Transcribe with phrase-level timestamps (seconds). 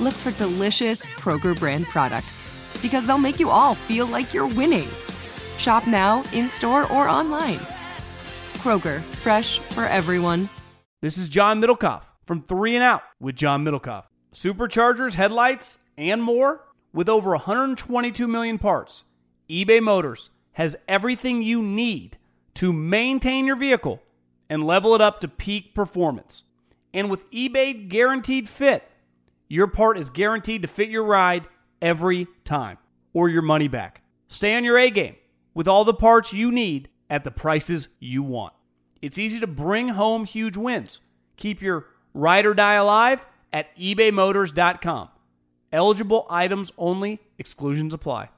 [0.00, 2.42] look for delicious Kroger brand products
[2.82, 4.88] because they'll make you all feel like you're winning.
[5.58, 7.58] Shop now, in store, or online.
[8.58, 10.48] Kroger, fresh for everyone.
[11.00, 14.04] This is John Middlekauff from Three and Out with John Middlekauff.
[14.34, 19.04] Superchargers, headlights, and more with over 122 million parts.
[19.48, 22.18] eBay Motors has everything you need
[22.54, 24.02] to maintain your vehicle
[24.48, 26.42] and level it up to peak performance.
[26.94, 28.90] And with eBay Guaranteed Fit,
[29.48, 31.46] your part is guaranteed to fit your ride
[31.80, 32.78] every time
[33.12, 34.02] or your money back.
[34.28, 35.16] Stay on your A game
[35.54, 38.52] with all the parts you need at the prices you want.
[39.00, 41.00] It's easy to bring home huge wins.
[41.36, 45.08] Keep your ride or die alive at ebaymotors.com.
[45.72, 48.30] Eligible items only, exclusions apply.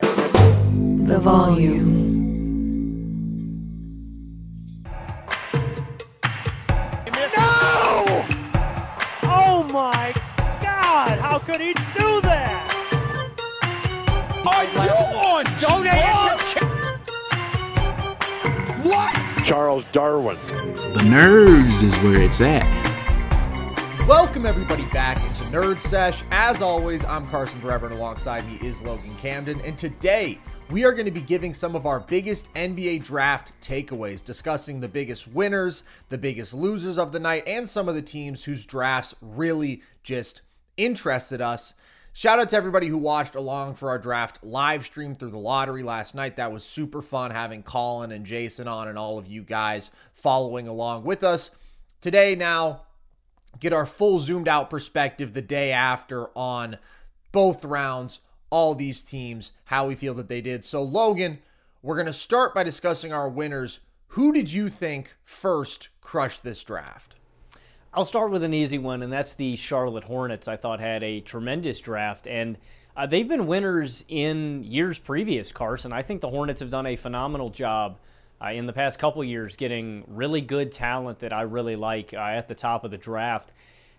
[0.00, 1.99] The volume.
[11.46, 12.66] Could he do that?
[14.46, 14.80] Are you
[15.16, 15.92] on Donate
[18.84, 19.44] What?
[19.44, 20.36] Charles Darwin.
[20.94, 22.66] The nerves is where it's at.
[24.06, 26.22] Welcome everybody back into Nerd Sesh.
[26.30, 29.60] As always, I'm Carson Brever, and alongside me is Logan Camden.
[29.62, 30.38] And today
[30.70, 34.88] we are going to be giving some of our biggest NBA draft takeaways, discussing the
[34.88, 39.14] biggest winners, the biggest losers of the night, and some of the teams whose drafts
[39.22, 40.42] really just
[40.84, 41.74] interested us.
[42.12, 45.82] Shout out to everybody who watched along for our draft live stream through the lottery
[45.82, 46.36] last night.
[46.36, 50.66] That was super fun having Colin and Jason on and all of you guys following
[50.66, 51.50] along with us.
[52.00, 52.82] Today, now,
[53.60, 56.78] get our full zoomed out perspective the day after on
[57.30, 60.64] both rounds, all these teams, how we feel that they did.
[60.64, 61.38] So, Logan,
[61.80, 63.78] we're going to start by discussing our winners.
[64.08, 67.14] Who did you think first crushed this draft?
[67.92, 70.46] I'll start with an easy one, and that's the Charlotte Hornets.
[70.46, 72.56] I thought had a tremendous draft, and
[72.96, 75.50] uh, they've been winners in years previous.
[75.50, 77.98] Carson, I think the Hornets have done a phenomenal job
[78.40, 82.18] uh, in the past couple years getting really good talent that I really like uh,
[82.18, 83.50] at the top of the draft.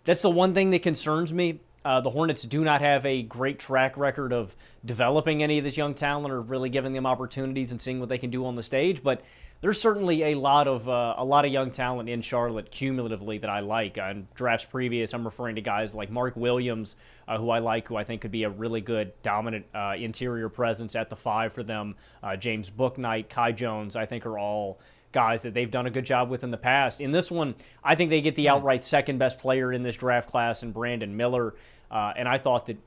[0.05, 1.59] That's the one thing that concerns me.
[1.83, 5.75] Uh, the Hornets do not have a great track record of developing any of this
[5.75, 8.63] young talent or really giving them opportunities and seeing what they can do on the
[8.63, 9.21] stage, but
[9.61, 13.49] there's certainly a lot of uh, a lot of young talent in Charlotte cumulatively that
[13.49, 13.97] I like.
[13.99, 16.95] On drafts previous, I'm referring to guys like Mark Williams,
[17.27, 20.49] uh, who I like, who I think could be a really good dominant uh, interior
[20.49, 21.95] presence at the five for them.
[22.23, 24.79] Uh, James Bouknight, Kai Jones, I think are all
[25.11, 26.99] guys that they've done a good job with in the past.
[26.99, 30.29] In this one, I think they get the outright second best player in this draft
[30.29, 31.53] class in Brandon Miller,
[31.91, 32.77] uh, and I thought that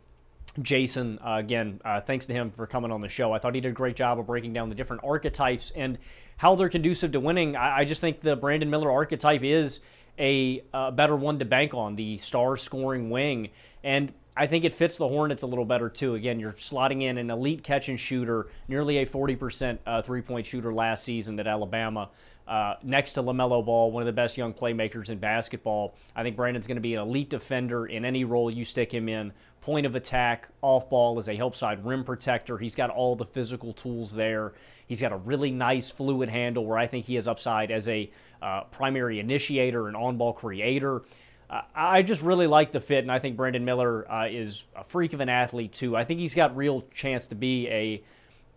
[0.62, 3.32] Jason, uh, again, uh, thanks to him for coming on the show.
[3.32, 5.98] I thought he did a great job of breaking down the different archetypes and
[6.36, 7.56] how they're conducive to winning.
[7.56, 9.80] I, I just think the Brandon Miller archetype is
[10.18, 10.62] a
[10.92, 13.50] better one to bank on, the star scoring wing.
[13.82, 16.14] And I think it fits the Hornets a little better, too.
[16.14, 20.44] Again, you're slotting in an elite catch and shooter, nearly a 40% uh, three point
[20.44, 22.10] shooter last season at Alabama.
[22.46, 25.94] Uh, next to LaMelo Ball, one of the best young playmakers in basketball.
[26.14, 29.08] I think Brandon's going to be an elite defender in any role you stick him
[29.08, 29.32] in.
[29.64, 32.58] Point of attack, off ball as a help side rim protector.
[32.58, 34.52] He's got all the physical tools there.
[34.86, 38.10] He's got a really nice fluid handle where I think he has upside as a
[38.42, 41.00] uh, primary initiator and on ball creator.
[41.48, 44.84] Uh, I just really like the fit, and I think Brandon Miller uh, is a
[44.84, 45.96] freak of an athlete too.
[45.96, 48.02] I think he's got real chance to be a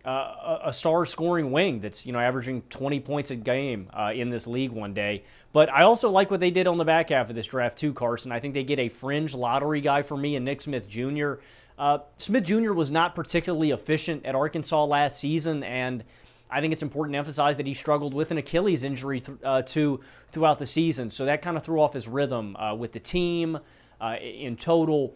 [0.08, 4.30] uh, a star scoring wing that's you know averaging 20 points a game uh, in
[4.30, 5.22] this league one day.
[5.52, 7.92] But I also like what they did on the back half of this draft too,
[7.92, 8.32] Carson.
[8.32, 11.34] I think they get a fringe lottery guy for me and Nick Smith Jr.
[11.78, 12.72] Uh, Smith Jr.
[12.72, 16.02] was not particularly efficient at Arkansas last season, and
[16.50, 19.62] I think it's important to emphasize that he struggled with an Achilles injury th- uh,
[19.62, 20.00] too
[20.32, 21.10] throughout the season.
[21.10, 23.58] So that kind of threw off his rhythm uh, with the team
[24.00, 25.14] uh, in total,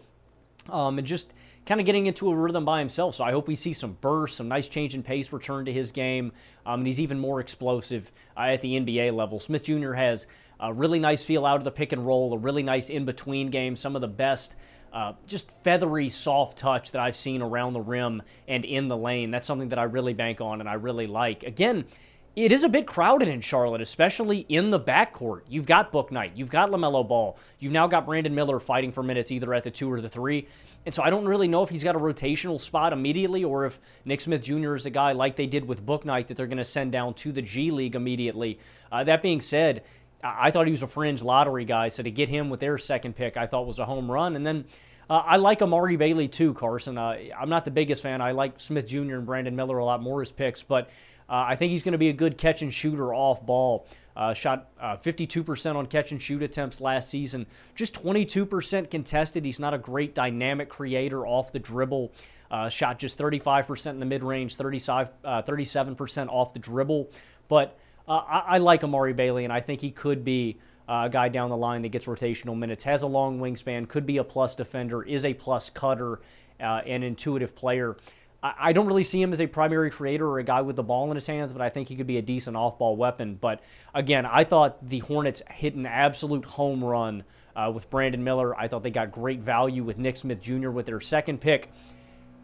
[0.68, 1.32] um, and just
[1.66, 3.14] kind of getting into a rhythm by himself.
[3.14, 5.92] So I hope we see some bursts, some nice change in pace return to his
[5.92, 6.32] game.
[6.66, 9.40] Um, and he's even more explosive uh, at the NBA level.
[9.40, 9.92] Smith Jr.
[9.92, 10.26] has
[10.60, 13.50] a really nice feel out of the pick and roll, a really nice in between
[13.50, 14.54] game, some of the best.
[14.92, 19.30] Uh, just feathery, soft touch that I've seen around the rim and in the lane.
[19.30, 21.44] That's something that I really bank on and I really like.
[21.44, 21.86] Again,
[22.34, 25.42] it is a bit crowded in Charlotte, especially in the backcourt.
[25.48, 29.30] You've got Bouknight, you've got LaMelo Ball, you've now got Brandon Miller fighting for minutes
[29.30, 30.48] either at the two or the three.
[30.84, 33.78] And so I don't really know if he's got a rotational spot immediately or if
[34.04, 34.74] Nick Smith Jr.
[34.74, 37.32] is a guy like they did with Bouknight that they're going to send down to
[37.32, 38.58] the G League immediately.
[38.90, 39.84] Uh, that being said,
[40.24, 43.14] I thought he was a fringe lottery guy, so to get him with their second
[43.14, 44.36] pick, I thought was a home run.
[44.36, 44.64] And then
[45.10, 46.96] uh, I like Amari Bailey too, Carson.
[46.96, 48.20] Uh, I'm not the biggest fan.
[48.20, 49.16] I like Smith Jr.
[49.16, 50.90] and Brandon Miller a lot more as picks, but
[51.28, 53.86] uh, I think he's going to be a good catch and shooter off ball.
[54.14, 59.44] Uh, shot uh, 52% on catch and shoot attempts last season, just 22% contested.
[59.44, 62.12] He's not a great dynamic creator off the dribble.
[62.50, 67.10] Uh, shot just 35% in the mid range, 37% uh, off the dribble.
[67.48, 71.08] But uh, I, I, like Amari Bailey, and I think he could be uh, a
[71.08, 74.24] guy down the line that gets rotational minutes, has a long wingspan, could be a
[74.24, 76.20] plus defender, is a plus cutter,
[76.60, 77.96] an intuitive player.
[78.42, 81.08] I don't really see him as a primary creator or a guy with the ball
[81.10, 83.38] in his hands, but I think he could be a decent off ball weapon.
[83.40, 83.60] But
[83.94, 87.22] again, I thought the Hornets hit an absolute home run
[87.54, 88.58] uh, with Brandon Miller.
[88.58, 90.70] I thought they got great value with Nick Smith Jr.
[90.70, 91.70] with their second pick.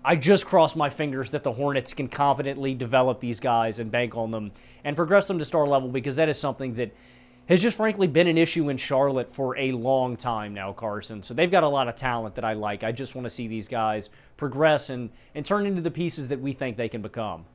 [0.04, 4.16] I just cross my fingers that the Hornets can competently develop these guys and bank
[4.16, 4.52] on them
[4.84, 6.94] and progress them to star level because that is something that
[7.48, 11.22] has just frankly been an issue in Charlotte for a long time now, Carson.
[11.22, 12.84] So they've got a lot of talent that I like.
[12.84, 16.40] I just want to see these guys progress and, and turn into the pieces that
[16.40, 17.46] we think they can become.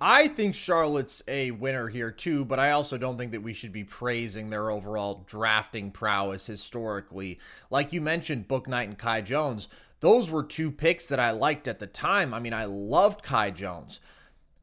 [0.00, 3.72] I think Charlotte's a winner here too, but I also don't think that we should
[3.72, 7.38] be praising their overall drafting prowess historically.
[7.70, 9.68] Like you mentioned, Bouknight and Kai Jones,
[9.98, 12.32] those were two picks that I liked at the time.
[12.32, 14.00] I mean, I loved Kai Jones.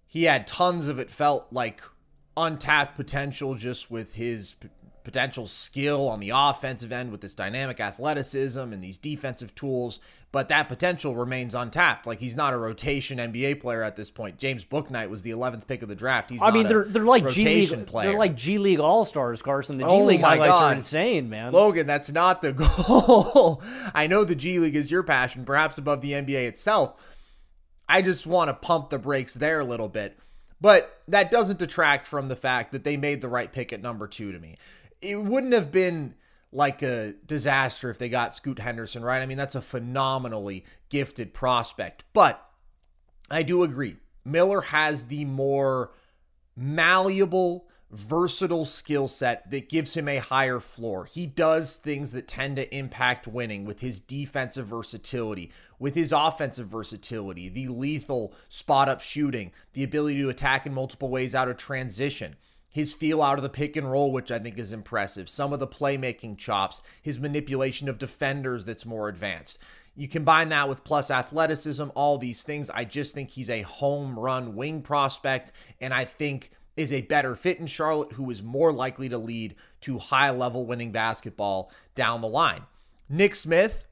[0.08, 1.84] He had tons of it felt like
[2.38, 4.70] untapped potential just with his p-
[5.04, 10.02] potential skill on the offensive end with this dynamic athleticism and these defensive tools,
[10.34, 12.06] but that potential remains untapped.
[12.06, 14.38] Like he's not a rotation NBA player at this point.
[14.38, 16.30] James Bouknight was the 11th pick of the draft.
[16.30, 18.10] He's I mean, they're they're like G League player.
[18.10, 19.78] They're like G League All Stars, Carson.
[19.78, 20.74] The G oh League highlights God.
[20.74, 21.54] are insane, man.
[21.54, 22.52] Logan, that's not the
[22.88, 23.64] goal.
[23.96, 26.96] I know the G League is your passion, perhaps above the NBA itself.
[27.88, 30.20] I just want to pump the brakes there a little bit.
[30.60, 34.08] But that doesn't detract from the fact that they made the right pick at number
[34.08, 34.58] two to me.
[35.02, 36.16] It wouldn't have been
[36.52, 39.22] like a disaster if they got Scoot Henderson, right?
[39.22, 42.06] I mean, that's a phenomenally gifted prospect.
[42.14, 42.44] But
[43.30, 43.98] I do agree.
[44.26, 45.92] Miller has the more
[46.56, 51.06] malleable, versatile skill set that gives him a higher floor.
[51.06, 56.68] He does things that tend to impact winning with his defensive versatility, with his offensive
[56.68, 61.58] versatility, the lethal spot up shooting, the ability to attack in multiple ways out of
[61.58, 62.36] transition,
[62.70, 65.60] his feel out of the pick and roll, which I think is impressive, some of
[65.60, 69.60] the playmaking chops, his manipulation of defenders that's more advanced.
[69.96, 72.70] You combine that with plus athleticism, all these things.
[72.70, 77.36] I just think he's a home run wing prospect, and I think is a better
[77.36, 82.22] fit in Charlotte, who is more likely to lead to high level winning basketball down
[82.22, 82.64] the line.
[83.10, 83.88] Nick Smith,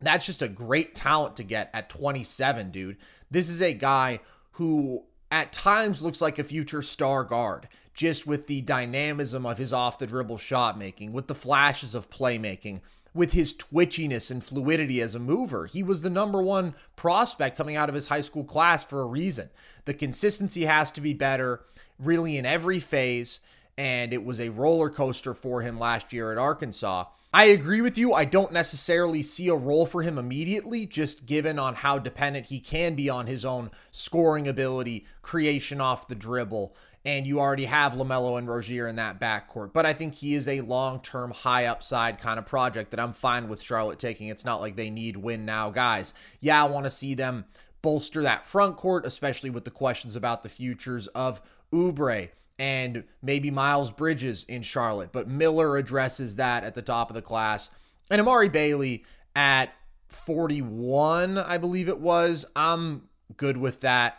[0.00, 2.96] that's just a great talent to get at 27, dude.
[3.30, 4.20] This is a guy
[4.52, 9.72] who at times looks like a future star guard, just with the dynamism of his
[9.72, 12.80] off the dribble shot making, with the flashes of playmaking,
[13.12, 15.66] with his twitchiness and fluidity as a mover.
[15.66, 19.06] He was the number one prospect coming out of his high school class for a
[19.06, 19.50] reason.
[19.84, 21.64] The consistency has to be better,
[21.98, 23.40] really, in every phase.
[23.76, 27.04] And it was a roller coaster for him last year at Arkansas.
[27.32, 28.14] I agree with you.
[28.14, 32.58] I don't necessarily see a role for him immediately, just given on how dependent he
[32.58, 36.74] can be on his own scoring ability, creation off the dribble.
[37.04, 39.72] And you already have LaMelo and Rozier in that backcourt.
[39.72, 43.12] But I think he is a long term, high upside kind of project that I'm
[43.12, 44.28] fine with Charlotte taking.
[44.28, 46.14] It's not like they need win now guys.
[46.40, 47.44] Yeah, I want to see them
[47.82, 51.40] bolster that front court, especially with the questions about the futures of
[51.72, 57.14] Oubre and maybe Miles Bridges in Charlotte, but Miller addresses that at the top of
[57.14, 57.70] the class.
[58.10, 59.04] And Amari Bailey
[59.36, 59.72] at
[60.08, 62.46] 41, I believe it was.
[62.56, 64.18] I'm good with that.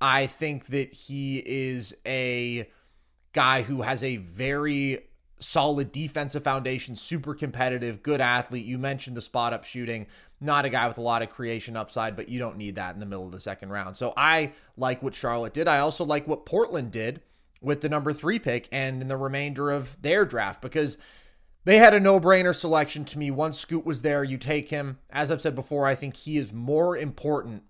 [0.00, 2.68] I think that he is a
[3.32, 5.00] guy who has a very
[5.38, 8.64] solid defensive foundation, super competitive, good athlete.
[8.64, 10.06] You mentioned the spot up shooting,
[10.40, 13.00] not a guy with a lot of creation upside, but you don't need that in
[13.00, 13.96] the middle of the second round.
[13.96, 15.68] So I like what Charlotte did.
[15.68, 17.22] I also like what Portland did
[17.60, 20.98] with the number three pick and in the remainder of their draft because
[21.64, 23.30] they had a no brainer selection to me.
[23.30, 24.98] Once Scoot was there, you take him.
[25.10, 27.62] As I've said before, I think he is more important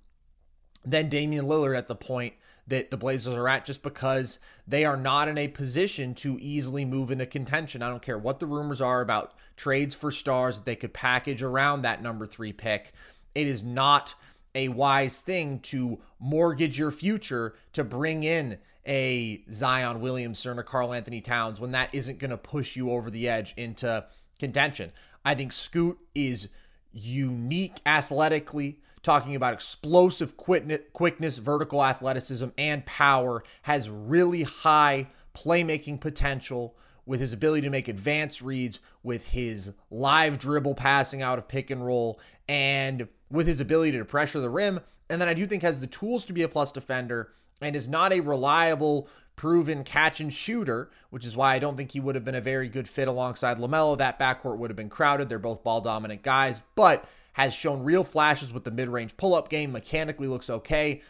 [0.84, 2.34] than Damian Lillard at the point
[2.66, 6.84] that the Blazers are at just because they are not in a position to easily
[6.84, 7.82] move into contention.
[7.82, 11.42] I don't care what the rumors are about trades for stars that they could package
[11.42, 12.92] around that number three pick.
[13.34, 14.14] It is not
[14.54, 20.92] a wise thing to mortgage your future to bring in a Zion Williamson or Karl
[20.92, 24.04] Anthony Towns when that isn't going to push you over the edge into
[24.38, 24.92] contention.
[25.24, 26.48] I think Scoot is
[26.92, 36.76] unique athletically, talking about explosive quickness, vertical athleticism, and power, has really high playmaking potential
[37.06, 41.70] with his ability to make advanced reads, with his live dribble passing out of pick
[41.70, 44.80] and roll, and with his ability to pressure the rim.
[45.08, 47.32] And then I do think has the tools to be a plus defender
[47.62, 51.92] and is not a reliable, proven catch and shooter, which is why I don't think
[51.92, 53.96] he would have been a very good fit alongside LaMelo.
[53.96, 55.28] That backcourt would have been crowded.
[55.28, 59.34] They're both ball dominant guys, but has shown real flashes with the mid range pull
[59.34, 59.70] up game.
[59.70, 61.02] Mechanically looks okay.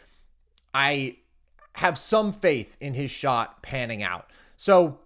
[0.73, 1.15] I
[1.75, 4.29] have some faith in his shot panning out.
[4.57, 4.99] So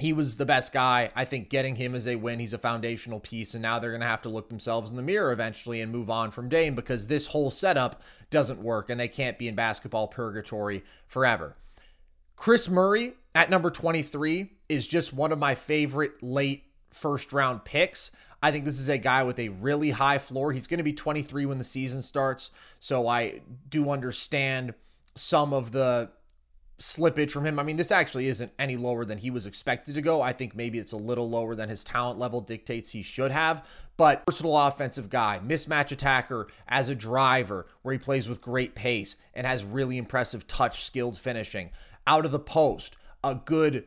[0.00, 1.12] he was the best guy.
[1.14, 3.54] I think getting him is a win, he's a foundational piece.
[3.54, 6.10] And now they're going to have to look themselves in the mirror eventually and move
[6.10, 10.08] on from Dame because this whole setup doesn't work and they can't be in basketball
[10.08, 11.54] purgatory forever.
[12.34, 18.10] Kris Murray at number 23 is just one of my favorite late first round picks.
[18.42, 20.52] I think this is a guy with a really high floor.
[20.52, 22.50] He's going to be 23 when the season starts.
[22.80, 24.74] So I do understand
[25.14, 26.10] some of the
[26.78, 27.58] slippage from him.
[27.58, 30.22] I mean, this actually isn't any lower than he was expected to go.
[30.22, 33.66] I think maybe it's a little lower than his talent level dictates he should have.
[33.98, 39.16] But versatile offensive guy, mismatch attacker as a driver, where he plays with great pace
[39.34, 41.70] and has really impressive touch skilled finishing.
[42.06, 43.84] Out of the post, a good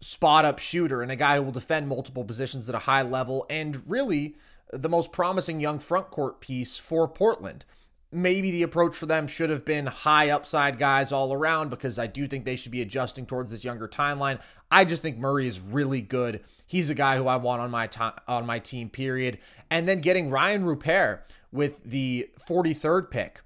[0.00, 3.46] spot up shooter and a guy who will defend multiple positions at a high level,
[3.50, 4.36] and really
[4.72, 7.64] the most promising young front court piece for Portland
[8.10, 12.06] maybe the approach for them should have been high upside guys all around because I
[12.06, 14.40] do think they should be adjusting towards this younger timeline.
[14.70, 16.42] I just think Murray is really good.
[16.66, 19.38] He's a guy who I want on my to- on my team period.
[19.70, 23.42] And then getting Rayan Rupert with the 43rd pick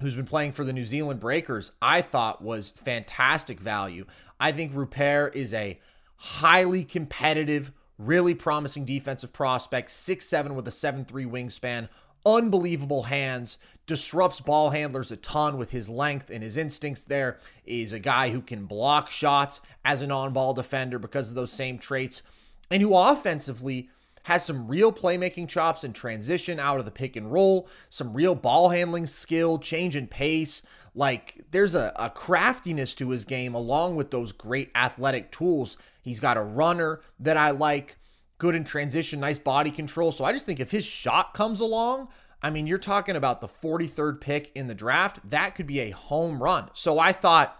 [0.00, 4.04] who's been playing for the New Zealand Breakers, I thought was fantastic value.
[4.38, 5.80] I think Rupert is a
[6.16, 11.88] highly competitive, really promising defensive prospect, six seven with a 7'3 wingspan,
[12.24, 17.38] unbelievable hands, disrupts ball handlers a ton with his length and his instincts there.
[17.64, 21.52] Is a guy who can block shots as an on ball defender because of those
[21.52, 22.22] same traits,
[22.70, 23.88] and who offensively
[24.24, 28.34] has some real playmaking chops and transition out of the pick and roll, some real
[28.34, 30.62] ball handling skill, change in pace.
[30.96, 35.76] Like there's a, a craftiness to his game along with those great athletic tools.
[36.02, 37.98] He's got a runner that I like
[38.38, 40.10] good in transition, nice body control.
[40.10, 42.08] So I just think if his shot comes along,
[42.42, 45.20] I mean, you're talking about the 43rd pick in the draft.
[45.28, 46.70] That could be a home run.
[46.72, 47.58] So I thought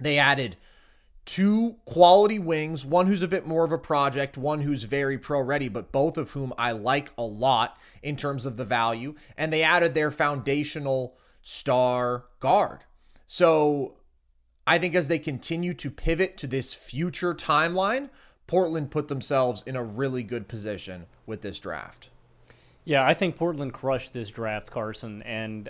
[0.00, 0.56] they added
[1.26, 5.40] two quality wings, one who's a bit more of a project, one who's very pro
[5.40, 9.14] ready, but both of whom I like a lot in terms of the value.
[9.36, 12.80] And they added their foundational star guard.
[13.28, 13.94] So
[14.66, 18.10] I think as they continue to pivot to this future timeline,
[18.48, 22.10] Portland put themselves in a really good position with this draft.
[22.84, 25.68] Yeah, I think Portland crushed this draft, Carson, and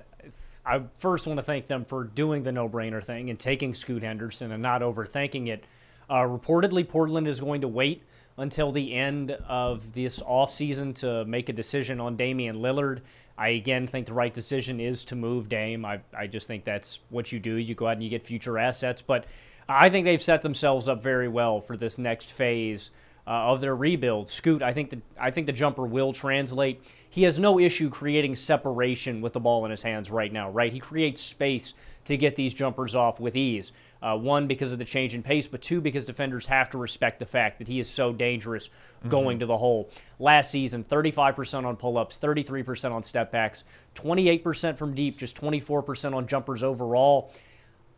[0.64, 4.52] I first want to thank them for doing the no-brainer thing and taking Scoot Henderson
[4.52, 5.64] and not overthinking it.
[6.09, 8.02] Uh, reportedly, Portland is going to wait
[8.38, 13.00] until the end of this offseason to make a decision on Damian Lillard.
[13.38, 15.85] I again think the right decision is to move Dame.
[15.85, 17.57] I, I just think that's what you do.
[17.57, 19.02] You go out and you get future assets.
[19.02, 19.26] But
[19.69, 22.90] I think they've set themselves up very well for this next phase
[23.26, 24.28] uh, of their rebuild.
[24.28, 26.81] Scoot, I think the I think the jumper will translate.
[27.11, 30.50] He has no issue creating separation with the ball in his hands right now.
[30.50, 31.75] Right, he creates space
[32.05, 33.73] to get these jumpers off with ease.
[34.02, 37.18] Uh, one because of the change in pace, but two because defenders have to respect
[37.18, 39.08] the fact that he is so dangerous mm-hmm.
[39.08, 39.90] going to the hole.
[40.18, 46.26] Last season, 35% on pull-ups, 33% on step backs, 28% from deep, just 24% on
[46.26, 47.32] jumpers overall.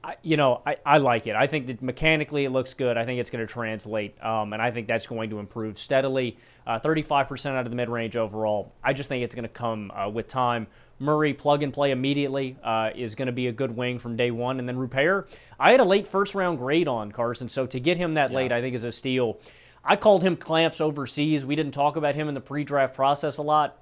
[0.02, 1.34] I, you know, I, I like it.
[1.34, 2.96] I think that mechanically it looks good.
[2.96, 6.38] I think it's going to translate, um, and I think that's going to improve steadily.
[6.66, 8.72] Uh, 35% out of the mid range overall.
[8.82, 10.68] I just think it's going to come uh, with time.
[10.98, 14.30] Murray, plug and play immediately, uh, is going to be a good wing from day
[14.30, 14.58] one.
[14.58, 17.96] And then Rupert, I had a late first round grade on Carson, so to get
[17.96, 18.36] him that yeah.
[18.36, 19.38] late, I think is a steal.
[19.84, 21.44] I called him clamps overseas.
[21.44, 23.78] We didn't talk about him in the pre draft process a lot.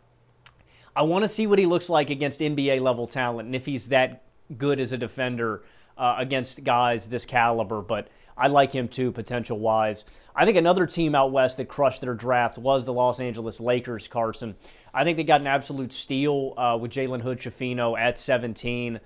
[0.95, 3.87] I want to see what he looks like against NBA level talent and if he's
[3.89, 4.23] that
[4.57, 5.63] good as a defender
[5.99, 10.05] uh, against guys this caliber, but I like him too, potential wise.
[10.35, 14.07] I think another team out west that crushed their draft was the Los Angeles Lakers,
[14.07, 14.55] Carson.
[14.97, 18.99] I think they got an absolute steal uh, with Jalen Hood Schifino at 17.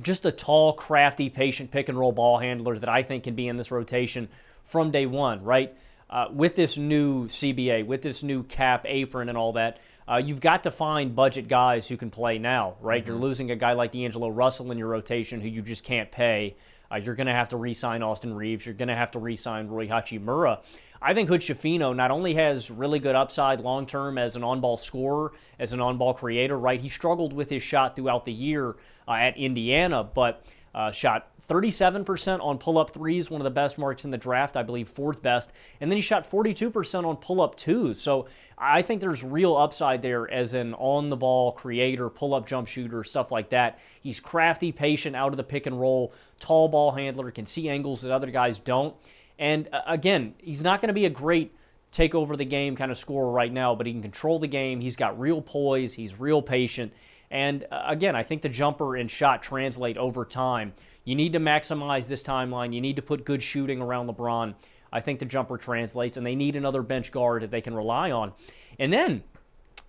[0.00, 3.48] Just a tall, crafty, patient pick and roll ball handler that I think can be
[3.48, 4.28] in this rotation
[4.62, 5.76] from day one, right?
[6.08, 10.40] Uh, with this new CBA, with this new cap apron and all that, uh, you've
[10.40, 13.02] got to find budget guys who can play now, right?
[13.02, 13.10] Mm-hmm.
[13.10, 16.54] You're losing a guy like D'Angelo Russell in your rotation who you just can't pay.
[16.92, 18.64] Uh, you're going to have to re sign Austin Reaves.
[18.64, 20.60] You're going to have to re sign Rui Hachimura.
[21.00, 24.60] I think Hood Schifino not only has really good upside long term as an on
[24.60, 26.80] ball scorer, as an on ball creator, right?
[26.80, 28.76] He struggled with his shot throughout the year
[29.06, 33.78] uh, at Indiana, but uh, shot 37% on pull up threes, one of the best
[33.78, 35.52] marks in the draft, I believe fourth best.
[35.80, 38.00] And then he shot 42% on pull up twos.
[38.00, 38.26] So
[38.58, 42.66] I think there's real upside there as an on the ball creator, pull up jump
[42.66, 43.78] shooter, stuff like that.
[44.00, 48.02] He's crafty, patient, out of the pick and roll, tall ball handler, can see angles
[48.02, 48.96] that other guys don't.
[49.38, 51.52] And uh, again, he's not going to be a great
[51.90, 54.80] take over the game kind of scorer right now, but he can control the game.
[54.80, 56.92] He's got real poise, he's real patient.
[57.30, 60.74] And uh, again, I think the jumper and shot translate over time.
[61.04, 62.74] You need to maximize this timeline.
[62.74, 64.54] You need to put good shooting around LeBron.
[64.92, 68.10] I think the jumper translates, and they need another bench guard that they can rely
[68.10, 68.32] on.
[68.78, 69.22] And then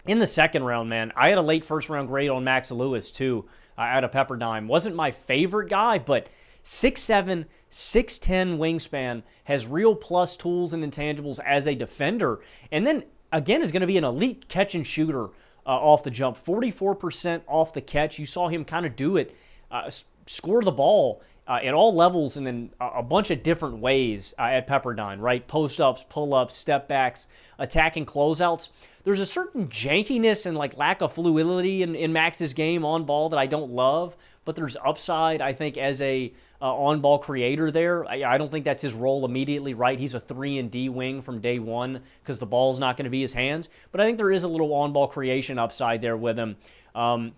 [0.06, 3.12] in the second round, man, I had a late first round grade on Max Lewis,
[3.12, 3.46] too,
[3.77, 4.68] uh, out of Pepperdine.
[4.68, 6.27] Wasn't my favorite guy, but
[6.67, 12.41] 6'7, 6'10 wingspan, has real plus tools and intangibles as a defender.
[12.74, 15.27] And then, again, is going to be an elite catch and shooter
[15.65, 16.38] uh, off the jump.
[16.38, 18.19] 44% off the catch.
[18.19, 19.33] You saw him kind of do it.
[19.71, 19.89] Uh,
[20.25, 24.43] score the ball uh, at all levels and in a, bunch of different ways uh,
[24.43, 25.47] at Pepperdine, right?
[25.47, 28.67] Post ups, pull ups, step backs, attacking closeouts.
[29.05, 33.29] There's a certain jankiness and like lack of fluidity in, in Max's game on ball
[33.29, 37.70] that I don't love, but there's upside, I think, as a uh, on ball creator
[37.72, 38.06] there.
[38.06, 40.00] I, I, don't think that's his role immediately, right?
[40.00, 43.12] He's a 3 and D wing from day one because the ball's not going to
[43.12, 46.18] be his hands, but I think there is a little on ball creation upside there
[46.18, 46.56] with him.
[46.96, 47.34] Um,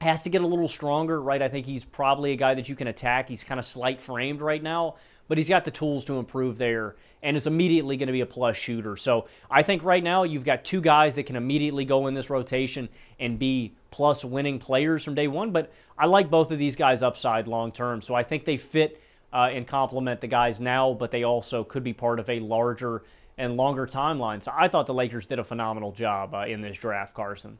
[0.00, 1.40] has to get a little stronger, right?
[1.40, 3.28] I think he's probably a guy that you can attack.
[3.28, 4.96] He's kind of slight framed right now,
[5.28, 8.26] but he's got the tools to improve there and is immediately going to be a
[8.26, 8.96] plus shooter.
[8.96, 12.28] So I think right now you've got two guys that can immediately go in this
[12.28, 12.88] rotation
[13.18, 15.50] and be plus winning players from day one.
[15.50, 18.02] But I like both of these guys upside long term.
[18.02, 19.00] So I think they fit
[19.32, 23.02] uh, and complement the guys now, but they also could be part of a larger
[23.38, 24.42] and longer timeline.
[24.42, 27.58] So I thought the Lakers did a phenomenal job uh, in this draft, Carson.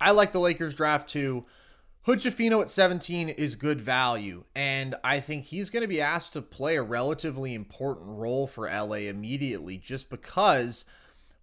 [0.00, 1.44] I like the Lakers draft too.
[2.04, 6.42] Hood at 17 is good value, and I think he's going to be asked to
[6.42, 10.84] play a relatively important role for LA immediately just because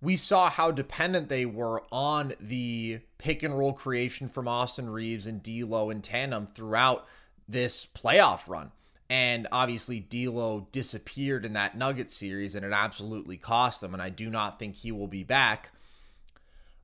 [0.02, 5.26] we saw how dependent they were on the pick and roll creation from Austin Reaves
[5.26, 7.08] and D'Lo in tandem throughout
[7.48, 8.74] this playoff run.
[9.10, 13.94] And obviously, D'Lo disappeared in that Nugget series, and it absolutely cost them.
[13.94, 15.72] And I do not think he will be back.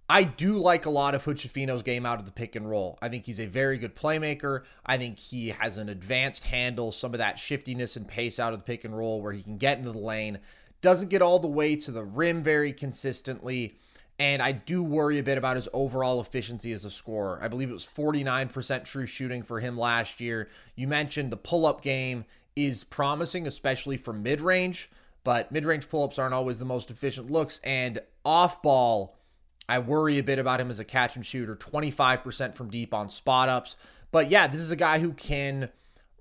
[0.07, 2.99] I do like a lot of Hood Schifino's game out of the pick and roll.
[3.01, 4.63] I think he's a very good playmaker.
[4.85, 8.59] I think he has an advanced handle, some of that shiftiness and pace out of
[8.59, 10.39] the pick and roll where he can get into the lane.
[10.81, 13.79] Doesn't get all the way to the rim very consistently.
[14.19, 17.39] And I do worry a bit about his overall efficiency as a scorer.
[17.41, 20.49] I believe it was 49% true shooting for him last year.
[20.75, 24.89] You mentioned the pull up game is promising, especially for mid range,
[25.23, 27.59] but mid range pull ups aren't always the most efficient looks.
[27.63, 29.17] And off ball,
[29.67, 33.09] I worry a bit about him as a catch and shooter, 25% from deep on
[33.09, 33.75] spot ups.
[34.11, 35.69] But yeah, this is a guy who can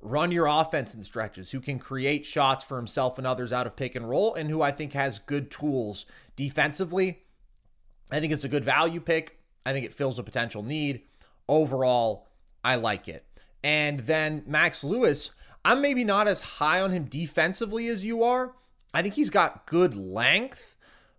[0.00, 3.76] run your offense in stretches, who can create shots for himself and others out of
[3.76, 7.20] pick and roll, and who I think has good tools defensively.
[8.10, 9.38] I think it's a good value pick.
[9.64, 11.02] I think it fills a potential need.
[11.48, 12.28] Overall,
[12.62, 13.26] I like it.
[13.62, 15.30] And then Max Lewis,
[15.64, 18.52] I'm maybe not as high on him defensively as you are.
[18.92, 20.73] I think he's got good length,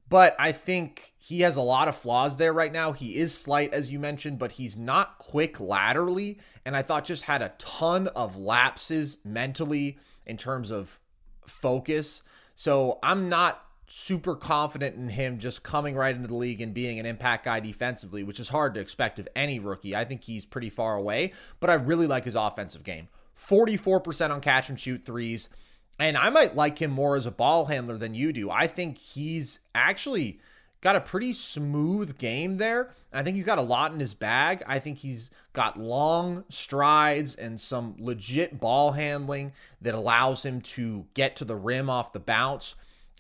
[0.10, 2.92] but I think he has a lot of flaws there right now.
[2.92, 6.40] He is slight, as you mentioned, but he's not quick laterally.
[6.66, 11.00] And I thought just had a ton of lapses mentally in terms of
[11.48, 12.22] focus.
[12.54, 17.00] So I'm not super confident in him just coming right into the league and being
[17.00, 19.96] an impact guy defensively, which is hard to expect of any rookie.
[19.96, 23.10] I think he's pretty far away, but I really like his offensive game.
[23.38, 25.50] 44% on catch and shoot threes.
[25.98, 28.50] And I might like him more as a ball handler than you do.
[28.50, 30.40] I think he's actually
[30.82, 32.94] got a pretty smooth game there.
[33.14, 34.62] I think he's got a lot in his bag.
[34.68, 41.06] I think he's got long strides and some legit ball handling that allows him to
[41.14, 42.76] get to the rim off the bounce.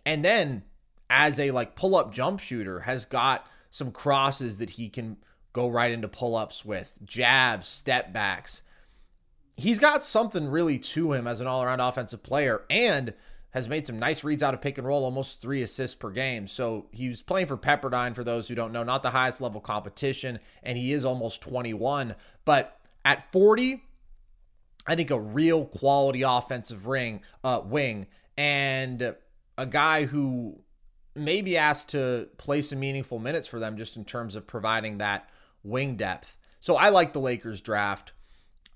[0.06, 0.64] And then
[1.10, 5.18] as a like pull-up jump shooter has got some crosses that he can
[5.54, 8.62] go right into pull-ups with, jabs, step backs.
[9.58, 13.14] He's got something really to him as an all-around offensive player and
[13.52, 16.46] has made some nice reads out of pick and roll, almost three assists per game.
[16.46, 19.62] So he was playing for Pepperdine, for those who don't know, not the highest level
[19.62, 22.16] competition, and he is almost 21.
[22.44, 23.82] But at 40,
[24.86, 29.16] I think a real quality offensive ring uh, wing and
[29.58, 30.60] a guy who
[31.16, 34.98] may be asked to play some meaningful minutes for them just in terms of providing
[34.98, 35.30] that
[35.64, 36.38] wing depth.
[36.60, 38.12] So I like the Lakers draft.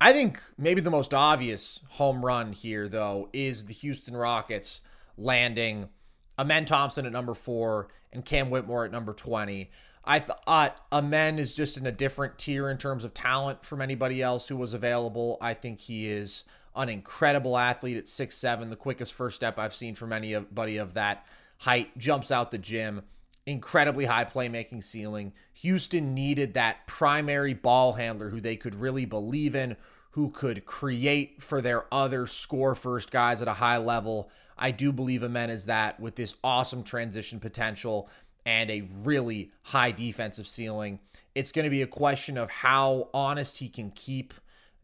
[0.01, 4.81] I think maybe the most obvious home run here, though, is the Houston Rockets
[5.17, 5.89] landing
[6.37, 9.69] Amen Thompson at number four and Cam Whitmore at number 20.
[10.05, 14.21] I thought Amen is just in a different tier in terms of talent from anybody
[14.21, 15.37] else who was available.
[15.41, 19.73] I think he is an incredible athlete at six seven, the quickest first step I've
[19.73, 21.25] seen from anybody of that
[21.57, 23.01] height, jumps out the gym,
[23.49, 25.33] incredibly high playmaking ceiling.
[25.53, 29.75] Houston needed that primary ball handler who they could really believe in,
[30.11, 34.29] who could create for their other score first guys at a high level.
[34.55, 38.07] I do believe Amen is that with this awesome transition potential
[38.45, 40.99] and a really high defensive ceiling.
[41.33, 44.33] It's going to be a question of how honest he can keep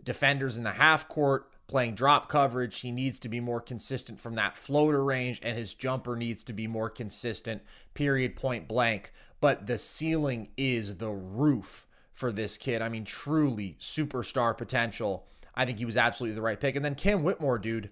[0.03, 2.81] defenders in the half court playing drop coverage.
[2.81, 6.53] He needs to be more consistent from that floater range, and his jumper needs to
[6.53, 7.61] be more consistent,
[7.93, 9.11] period, point blank.
[9.41, 12.81] But the ceiling is the roof for this kid.
[12.81, 15.27] I mean, truly superstar potential.
[15.53, 16.75] I think he was absolutely the right pick.
[16.75, 17.89] And then Cam Whitmore, dude,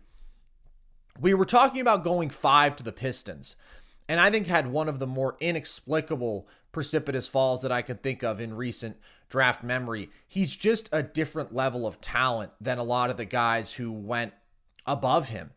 [1.20, 3.56] we were talking about going five to the Pistons,
[4.10, 8.24] and I think had one of the more inexplicable precipitous falls that I could think
[8.24, 8.98] of in recent
[9.30, 10.10] draft memory.
[10.28, 14.34] He's just a different level of talent than a lot of the guys who went
[14.86, 15.52] above him.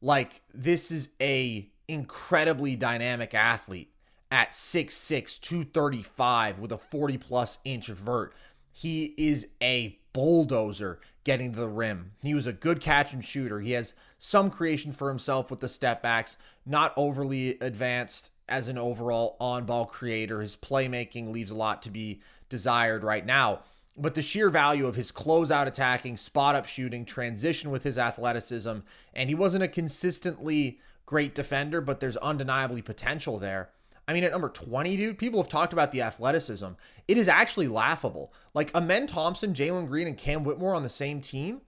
[0.00, 3.92] Like this is a incredibly dynamic athlete
[4.30, 8.34] at 6'6, 235 with a 40 plus inch vert.
[8.72, 12.12] He is a bulldozer getting to the rim.
[12.22, 13.60] He was a good catch and shooter.
[13.60, 18.78] He has some creation for himself with the step backs, not overly advanced as an
[18.78, 20.40] overall on ball creator.
[20.40, 23.60] His playmaking leaves a lot to be desired right now.
[23.96, 28.78] But the sheer value of his closeout attacking, spot up shooting, transition with his athleticism,
[29.14, 33.70] and he wasn't a consistently great defender, but there's undeniably potential there.
[34.06, 36.68] I mean, at number 20, dude, people have talked about the athleticism.
[37.08, 38.32] It is actually laughable.
[38.54, 41.60] Like Amen Thompson, Jalen Green, and Cam Whitmore on the same team.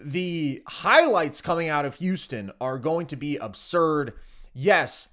[0.00, 4.14] The highlights coming out of Houston are going to be absurd.
[4.52, 5.08] Yes,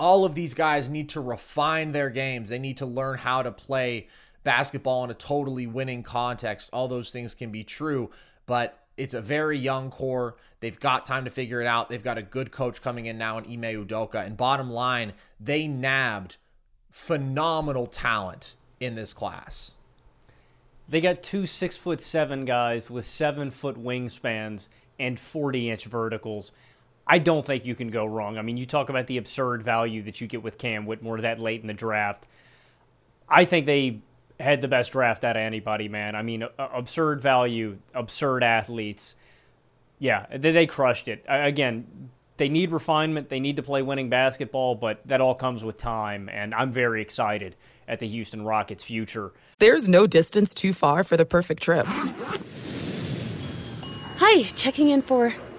[0.00, 2.48] all of these guys need to refine their games.
[2.48, 4.08] They need to learn how to play
[4.42, 6.70] basketball in a totally winning context.
[6.72, 8.10] All those things can be true,
[8.46, 10.36] but it's a very young core.
[10.60, 11.90] They've got time to figure it out.
[11.90, 14.24] They've got a good coach coming in now in Ime Udoka.
[14.24, 16.38] And bottom line, they nabbed
[16.90, 19.72] phenomenal talent in this class.
[20.88, 26.52] They got two six foot seven guys with seven foot wingspans and 40 inch verticals.
[27.06, 28.38] I don't think you can go wrong.
[28.38, 31.40] I mean, you talk about the absurd value that you get with Cam Whitmore that
[31.40, 32.26] late in the draft.
[33.28, 34.00] I think they
[34.38, 36.14] had the best draft out of anybody, man.
[36.14, 39.14] I mean, absurd value, absurd athletes.
[39.98, 41.24] Yeah, they, they crushed it.
[41.28, 43.28] Again, they need refinement.
[43.28, 46.30] They need to play winning basketball, but that all comes with time.
[46.30, 47.54] And I'm very excited
[47.86, 49.32] at the Houston Rockets' future.
[49.58, 51.86] There's no distance too far for the perfect trip.
[54.16, 55.34] Hi, checking in for.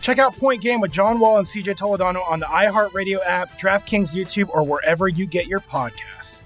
[0.00, 4.14] Check out Point Game with John Wall and CJ Toledano on the iHeartRadio app, DraftKings
[4.14, 6.42] YouTube, or wherever you get your podcasts.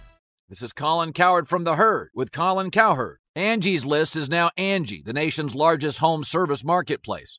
[0.48, 3.18] This is Colin Cowherd from The Herd with Colin Cowherd.
[3.36, 7.38] Angie's List is now Angie, the nation's largest home service marketplace.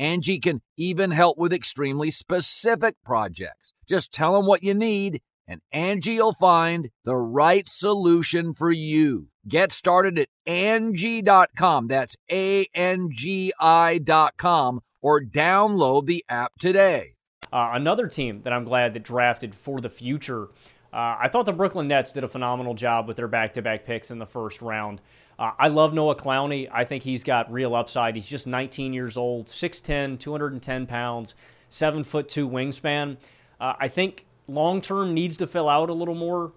[0.00, 3.74] Angie can even help with extremely specific projects.
[3.86, 9.28] Just tell them what you need, and Angie'll find the right solution for you.
[9.46, 11.88] Get started at Angie.com.
[11.88, 17.16] That's A N G I.com or download the app today.
[17.52, 20.44] Uh, another team that I'm glad that drafted for the future.
[20.92, 23.84] Uh, I thought the Brooklyn Nets did a phenomenal job with their back to back
[23.84, 25.02] picks in the first round.
[25.40, 26.68] Uh, I love Noah Clowney.
[26.70, 28.14] I think he's got real upside.
[28.14, 31.34] He's just 19 years old, 6'10, 210 pounds,
[31.70, 33.16] 7 foot 2 wingspan.
[33.58, 36.52] Uh, I think long term needs to fill out a little more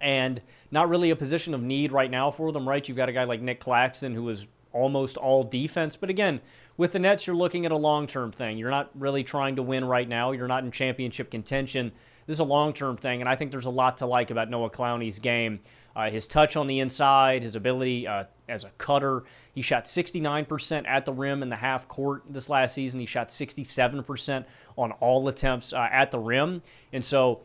[0.00, 0.40] and
[0.70, 2.86] not really a position of need right now for them, right?
[2.86, 5.96] You've got a guy like Nick Claxton who is almost all defense.
[5.96, 6.40] But again,
[6.76, 8.56] with the Nets, you're looking at a long term thing.
[8.56, 11.90] You're not really trying to win right now, you're not in championship contention.
[12.26, 14.48] This is a long term thing, and I think there's a lot to like about
[14.48, 15.60] Noah Clowney's game.
[15.96, 19.24] Uh, his touch on the inside, his ability uh, as a cutter.
[19.54, 23.00] He shot 69% at the rim in the half court this last season.
[23.00, 24.44] He shot 67%
[24.76, 26.60] on all attempts uh, at the rim.
[26.92, 27.40] And so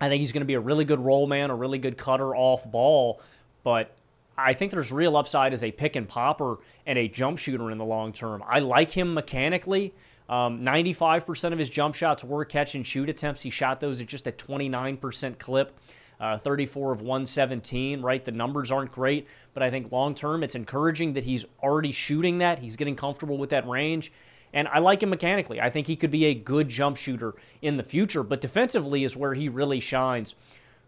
[0.00, 2.34] I think he's going to be a really good roll man, a really good cutter
[2.34, 3.20] off ball.
[3.64, 3.94] But
[4.38, 7.76] I think there's real upside as a pick and popper and a jump shooter in
[7.76, 8.42] the long term.
[8.48, 9.92] I like him mechanically.
[10.26, 13.42] Um, 95% of his jump shots were catch and shoot attempts.
[13.42, 15.78] He shot those at just a 29% clip
[16.20, 18.24] uh, 34 of 117, right?
[18.24, 22.38] The numbers aren't great, but I think long term it's encouraging that he's already shooting
[22.38, 22.58] that.
[22.58, 24.12] He's getting comfortable with that range.
[24.52, 25.60] And I like him mechanically.
[25.60, 29.16] I think he could be a good jump shooter in the future, but defensively is
[29.16, 30.36] where he really shines.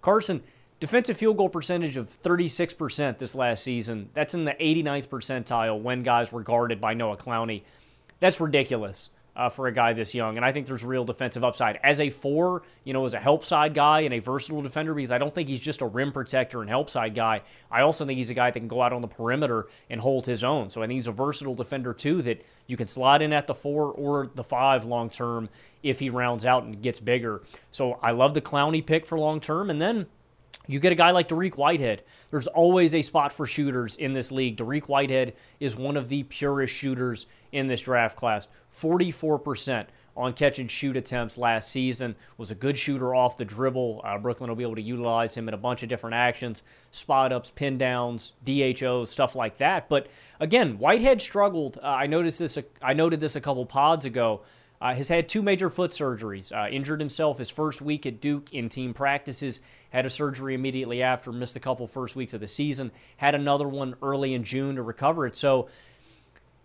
[0.02, 0.44] Carson,
[0.78, 4.10] defensive field goal percentage of 36% this last season.
[4.14, 7.62] That's in the 89th percentile when guys were guarded by Noah Clowney.
[8.20, 10.36] That's ridiculous uh, for a guy this young.
[10.36, 11.78] And I think there's real defensive upside.
[11.82, 15.12] As a four, you know, as a help side guy and a versatile defender, because
[15.12, 17.42] I don't think he's just a rim protector and help side guy.
[17.70, 20.26] I also think he's a guy that can go out on the perimeter and hold
[20.26, 20.70] his own.
[20.70, 23.54] So I think he's a versatile defender, too, that you can slide in at the
[23.54, 25.48] four or the five long term
[25.82, 27.42] if he rounds out and gets bigger.
[27.70, 29.70] So I love the Clowney pick for long term.
[29.70, 30.06] And then
[30.66, 32.02] you get a guy like Dariq Whitehead.
[32.30, 34.56] There's always a spot for shooters in this league.
[34.56, 38.48] Dariq Whitehead is one of the purest shooters in this draft class.
[38.74, 42.16] 44% on catch and shoot attempts last season.
[42.38, 44.00] Was a good shooter off the dribble.
[44.04, 47.32] Uh, Brooklyn will be able to utilize him in a bunch of different actions, spot
[47.32, 49.88] ups, pin downs, DHOs, stuff like that.
[49.88, 50.08] But
[50.40, 51.78] again, Whitehead struggled.
[51.82, 52.58] Uh, I noticed this.
[52.82, 54.42] I noted this a couple pods ago.
[54.80, 56.52] Uh, has had two major foot surgeries.
[56.52, 59.60] Uh, injured himself his first week at Duke in team practices.
[59.90, 61.32] Had a surgery immediately after.
[61.32, 62.90] Missed a couple first weeks of the season.
[63.16, 65.34] Had another one early in June to recover it.
[65.34, 65.68] So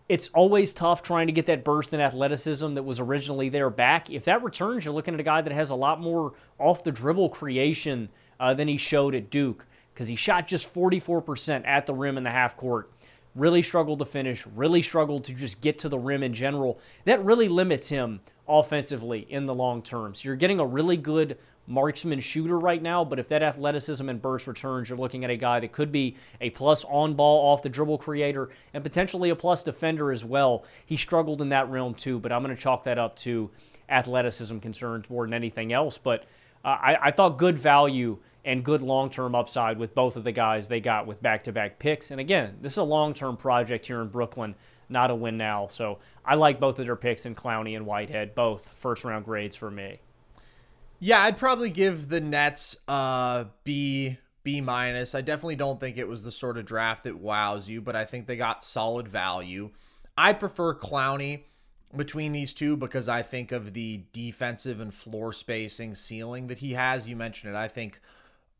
[0.09, 4.09] it's always tough trying to get that burst in athleticism that was originally there back.
[4.09, 6.91] If that returns, you're looking at a guy that has a lot more off the
[6.91, 11.93] dribble creation uh, than he showed at Duke because he shot just 44% at the
[11.93, 12.91] rim in the half court
[13.35, 16.79] really struggled to finish, really struggled to just get to the rim in general.
[17.05, 20.13] That really limits him offensively in the long term.
[20.15, 24.21] So you're getting a really good marksman shooter right now, but if that athleticism and
[24.21, 27.61] burst returns, you're looking at a guy that could be a plus on ball off
[27.61, 30.65] the dribble creator and potentially a plus defender as well.
[30.85, 33.49] He struggled in that realm too, but I'm going to chalk that up to
[33.87, 35.97] athleticism concerns more than anything else.
[35.97, 36.25] But
[36.65, 40.31] uh, I, I thought good value and good long term upside with both of the
[40.31, 42.11] guys they got with back to back picks.
[42.11, 44.55] And again, this is a long term project here in Brooklyn,
[44.89, 45.67] not a win now.
[45.67, 49.55] So I like both of their picks in Clowney and Whitehead, both first round grades
[49.55, 49.99] for me.
[50.99, 55.13] Yeah, I'd probably give the Nets uh B B minus.
[55.13, 58.05] I definitely don't think it was the sort of draft that wows you, but I
[58.05, 59.69] think they got solid value.
[60.17, 61.43] I prefer Clowney
[61.95, 66.73] between these two because I think of the defensive and floor spacing ceiling that he
[66.73, 67.07] has.
[67.07, 67.57] You mentioned it.
[67.57, 67.99] I think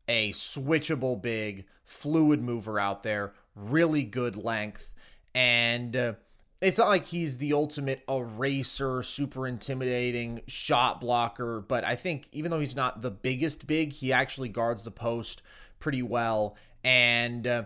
[0.08, 4.90] a switchable big fluid mover out there, really good length,
[5.34, 6.12] and uh,
[6.60, 12.50] it's not like he's the ultimate eraser, super intimidating shot blocker, but I think even
[12.50, 15.42] though he's not the biggest big, he actually guards the post
[15.80, 17.64] pretty well and uh,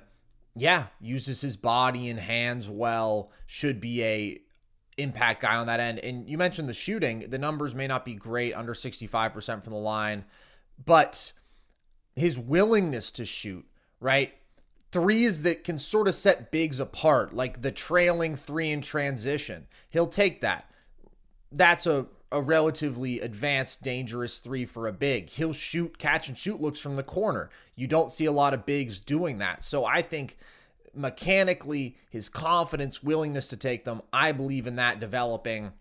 [0.55, 4.41] yeah, uses his body and hands well, should be a
[4.97, 5.99] impact guy on that end.
[5.99, 9.79] And you mentioned the shooting, the numbers may not be great under 65% from the
[9.79, 10.25] line,
[10.83, 11.33] but
[12.17, 13.65] his willingness to shoot,
[14.01, 14.35] right?
[14.91, 19.67] Threes that can sort of set bigs apart, like the trailing three in transition.
[19.91, 20.71] He'll take that.
[21.53, 25.31] That's a a relatively advanced, dangerous three for a big.
[25.31, 27.51] He'll shoot, catch, and shoot looks from the corner.
[27.77, 29.63] You don't see a lot of bigs doing that.
[29.63, 30.37] So I think
[30.93, 35.73] mechanically, his confidence, willingness to take them, I believe in that developing.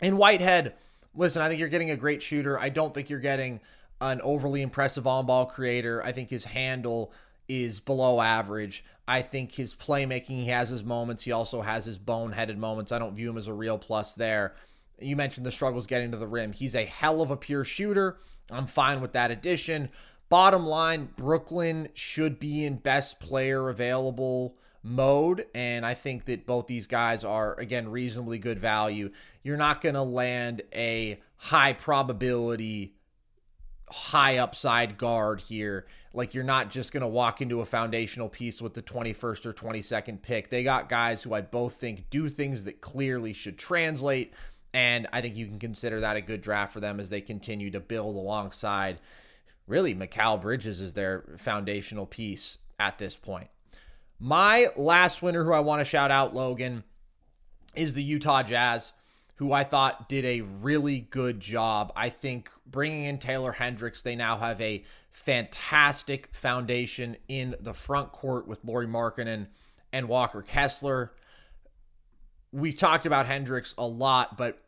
[0.00, 0.74] And Whitehead,
[1.14, 2.58] listen, I think you're getting a great shooter.
[2.58, 3.60] I don't think you're getting
[4.00, 6.02] an overly impressive on ball creator.
[6.04, 7.12] I think his handle
[7.48, 8.84] is below average.
[9.06, 11.22] I think his playmaking, he has his moments.
[11.22, 12.92] He also has his boneheaded moments.
[12.92, 14.54] I don't view him as a real plus there.
[15.00, 16.52] You mentioned the struggles getting to the rim.
[16.52, 18.18] He's a hell of a pure shooter.
[18.50, 19.90] I'm fine with that addition.
[20.28, 25.46] Bottom line, Brooklyn should be in best player available mode.
[25.54, 29.10] And I think that both these guys are, again, reasonably good value.
[29.42, 32.94] You're not going to land a high probability,
[33.94, 35.86] high upside guard here.
[36.12, 39.52] Like, you're not just going to walk into a foundational piece with the 21st or
[39.52, 40.50] 22nd pick.
[40.50, 44.32] They got guys who I both think do things that clearly should translate.
[44.72, 47.70] And I think you can consider that a good draft for them as they continue
[47.70, 48.98] to build alongside
[49.66, 53.48] really Mikal Bridges is their foundational piece at this point.
[54.18, 56.84] My last winner who I want to shout out, Logan,
[57.74, 58.92] is the Utah Jazz,
[59.36, 61.92] who I thought did a really good job.
[61.96, 68.12] I think bringing in Taylor Hendricks, they now have a fantastic foundation in the front
[68.12, 69.48] court with Lauri Markkanen
[69.92, 71.12] and Walker Kessler.
[72.52, 74.62] We've talked about Hendricks a lot, but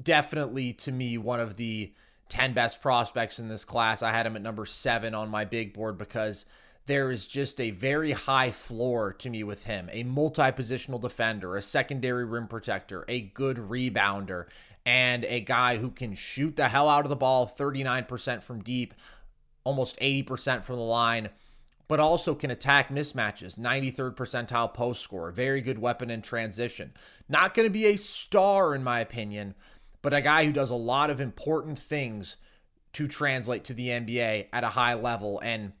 [0.00, 1.92] definitely to me, one of the
[2.28, 4.02] 10 best prospects in this class.
[4.02, 6.44] I had him at number seven on my big board because
[6.86, 9.88] there is just a very high floor to me with him.
[9.92, 14.46] A multi positional defender, a secondary rim protector, a good rebounder,
[14.84, 18.94] and a guy who can shoot the hell out of the ball 39% from deep,
[19.64, 21.28] almost 80% from the line,
[21.86, 23.58] but also can attack mismatches.
[23.58, 26.92] 93rd percentile post score, very good weapon in transition.
[27.28, 29.54] Not going to be a star, in my opinion
[30.02, 32.36] but a guy who does a lot of important things
[32.92, 35.40] to translate to the NBA at a high level.
[35.40, 35.72] And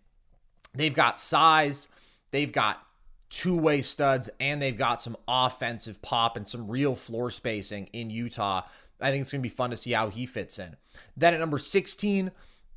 [0.74, 1.88] they've got size,
[2.30, 2.84] they've got
[3.30, 8.10] two way studs, and they've got some offensive pop and some real floor spacing in
[8.10, 8.62] Utah.
[9.00, 10.76] I think it's going to be fun to see how he fits in.
[11.16, 12.30] Then at number 16,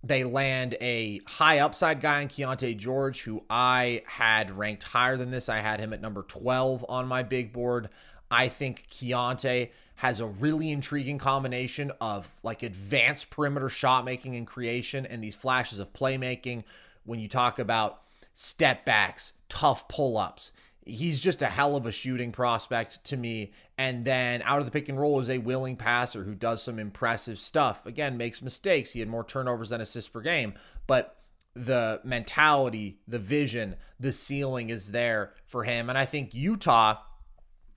[0.04, 5.32] they land a high upside guy in Keyonte George, who I had ranked higher than
[5.32, 5.50] this.
[5.50, 7.90] I had him at number 12 on my big board.
[8.30, 14.46] I think Keyonte has a really intriguing combination of like advanced perimeter shot making and
[14.46, 16.64] creation and these flashes of playmaking
[17.06, 18.02] when you talk about
[18.34, 20.52] step backs, tough pull ups.
[20.86, 23.54] He's just a hell of a shooting prospect to me.
[23.78, 26.78] And then out of the pick and roll is a willing passer who does some
[26.78, 27.86] impressive stuff.
[27.86, 28.92] Again, makes mistakes.
[28.92, 30.54] He had more turnovers than assists per game,
[30.86, 31.18] but
[31.56, 35.90] the mentality, the vision, the ceiling is there for him.
[35.90, 36.98] And I think Utah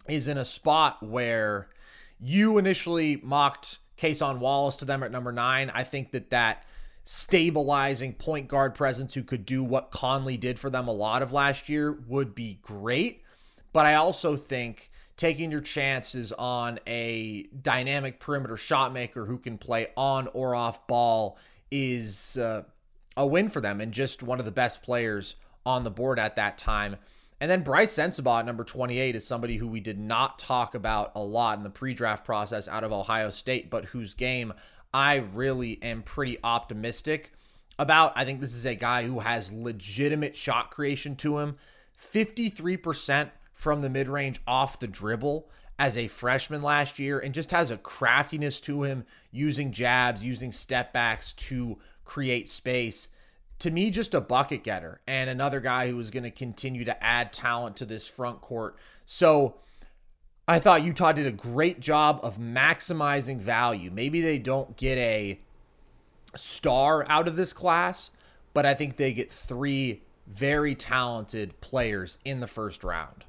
[0.08, 1.68] is in a spot where
[2.20, 5.70] you initially mocked Cason Wallace to them at number nine.
[5.72, 6.64] I think that that
[7.10, 11.32] stabilizing point guard presence who could do what Conley did for them a lot of
[11.32, 13.22] last year would be great.
[13.72, 19.56] But I also think taking your chances on a dynamic perimeter shot maker who can
[19.56, 21.38] play on or off ball
[21.70, 22.64] is uh,
[23.16, 26.36] a win for them and just one of the best players on the board at
[26.36, 26.96] that time.
[27.40, 31.20] And then Brice Sensabaugh number 28 is somebody who we did not talk about a
[31.20, 34.52] lot in the pre draft process out of Ohio State, but whose game
[34.98, 37.32] I really am pretty optimistic
[37.78, 38.14] about.
[38.16, 41.56] I think this is a guy who has legitimate shot creation to him.
[42.02, 47.52] 53% from the mid range off the dribble as a freshman last year and just
[47.52, 53.06] has a craftiness to him using jabs, using step backs to create space
[53.61, 57.04] to me, just a bucket getter and another guy who is going to continue to
[57.04, 58.76] add talent to this front court.
[59.06, 59.58] So
[60.48, 63.90] I thought Utah did a great job of maximizing value.
[63.90, 65.38] Maybe they don't get a
[66.34, 68.11] star out of this class,
[68.54, 73.24] but I think they get three very talented players in the first round.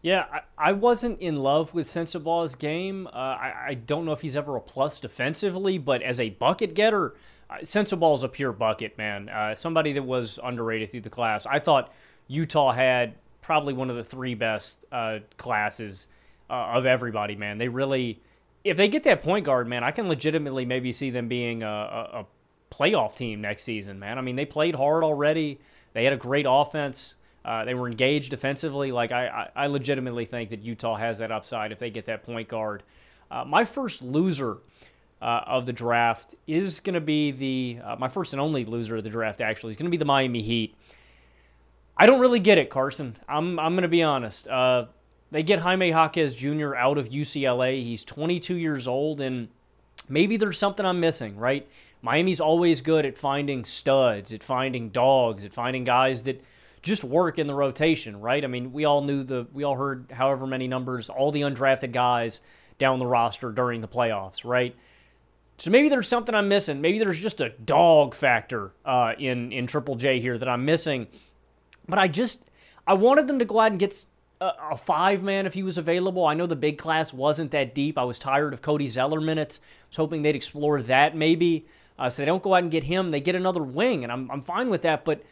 [0.00, 3.08] Yeah, I, I wasn't in love with Sensabaugh's game.
[3.08, 6.74] Uh, I, I don't know if he's ever a plus defensively, but as a bucket
[6.74, 7.14] getter,
[7.62, 9.28] Sensabaugh is a pure bucket, man.
[9.28, 11.44] Uh, somebody that was underrated through the class.
[11.44, 11.92] I thought
[12.26, 16.08] Utah had probably one of the three best uh, classes
[16.50, 17.58] uh, of everybody, man.
[17.58, 18.20] They really,
[18.64, 21.68] if they get that point guard, man, I can legitimately maybe see them being a,
[21.68, 22.26] a, a
[22.70, 24.18] playoff team next season, man.
[24.18, 25.60] I mean, they played hard already.
[25.92, 27.14] They had a great offense.
[27.44, 28.90] Uh, they were engaged defensively.
[28.90, 32.48] Like I, I, legitimately think that Utah has that upside if they get that point
[32.48, 32.82] guard.
[33.30, 34.58] Uh, my first loser
[35.22, 38.96] uh, of the draft is going to be the uh, my first and only loser
[38.96, 39.40] of the draft.
[39.40, 40.74] Actually, is going to be the Miami Heat.
[41.96, 43.16] I don't really get it, Carson.
[43.28, 44.48] I'm I'm to be honest.
[44.48, 44.86] Uh,
[45.30, 46.74] they get Jaime Jaquez Jr.
[46.74, 47.82] out of UCLA.
[47.82, 49.48] He's 22 years old, and
[50.08, 51.66] maybe there's something I'm missing, right?
[52.02, 56.42] Miami's always good at finding studs, at finding dogs, at finding guys that
[56.82, 58.44] just work in the rotation, right?
[58.44, 61.90] I mean, we all knew the, we all heard however many numbers, all the undrafted
[61.90, 62.40] guys
[62.78, 64.76] down the roster during the playoffs, right?
[65.58, 66.80] So maybe there's something I'm missing.
[66.80, 71.06] Maybe there's just a dog factor uh, in in Triple J here that I'm missing.
[71.88, 72.44] But I just
[72.86, 74.06] I wanted them to go out and get
[74.40, 76.26] a, a five man if he was available.
[76.26, 77.98] I know the big class wasn't that deep.
[77.98, 79.60] I was tired of Cody Zeller minutes.
[79.62, 81.66] I was hoping they'd explore that maybe.
[81.98, 83.10] Uh, so they don't go out and get him.
[83.10, 85.04] They get another wing, and I'm I'm fine with that.
[85.04, 85.22] But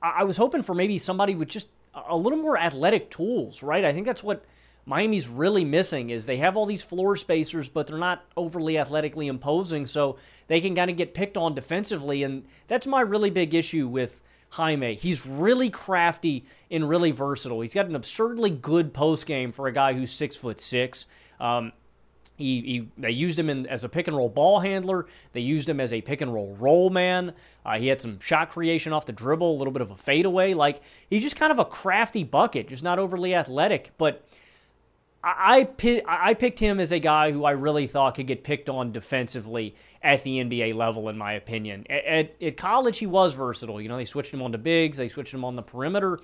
[0.00, 3.84] I, I was hoping for maybe somebody with just a little more athletic tools, right?
[3.84, 4.44] I think that's what
[4.86, 9.28] Miami's really missing is they have all these floor spacers, but they're not overly athletically
[9.28, 10.16] imposing, so
[10.48, 14.20] they can kind of get picked on defensively, and that's my really big issue with
[14.52, 14.94] Jaime.
[14.94, 17.62] He's really crafty and really versatile.
[17.62, 21.06] He's got an absurdly good post game for a guy who's six foot six.
[21.40, 21.72] Um,
[22.36, 25.06] he, he, they used him in, as a pick and roll ball handler.
[25.32, 27.32] They used him as a pick and roll roll man.
[27.64, 30.52] Uh, he had some shot creation off the dribble, a little bit of a fadeaway.
[30.52, 34.22] Like he's just kind of a crafty bucket, just not overly athletic, but
[35.24, 35.68] I,
[36.06, 39.76] I picked him as a guy who I really thought could get picked on defensively
[40.02, 41.86] at the NBA level, in my opinion.
[41.88, 43.80] At, at, at, college, he was versatile.
[43.80, 46.18] You know, they switched him on to bigs, they switched him on the perimeter.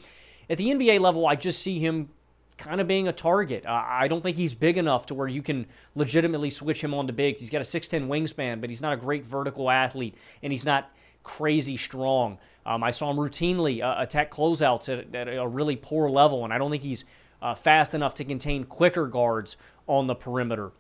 [0.51, 2.09] At the NBA level, I just see him
[2.57, 3.65] kind of being a target.
[3.65, 7.07] Uh, I don't think he's big enough to where you can legitimately switch him on
[7.07, 7.41] to bigs.
[7.41, 10.91] He's got a 6'10 wingspan, but he's not a great vertical athlete, and he's not
[11.23, 12.39] crazy strong.
[12.67, 16.53] Um, I saw him routinely uh, attack closeouts at, at a really poor level, and
[16.53, 17.05] I don't think he's
[17.43, 20.73] uh, fast enough to contain quicker guards on the perimeter.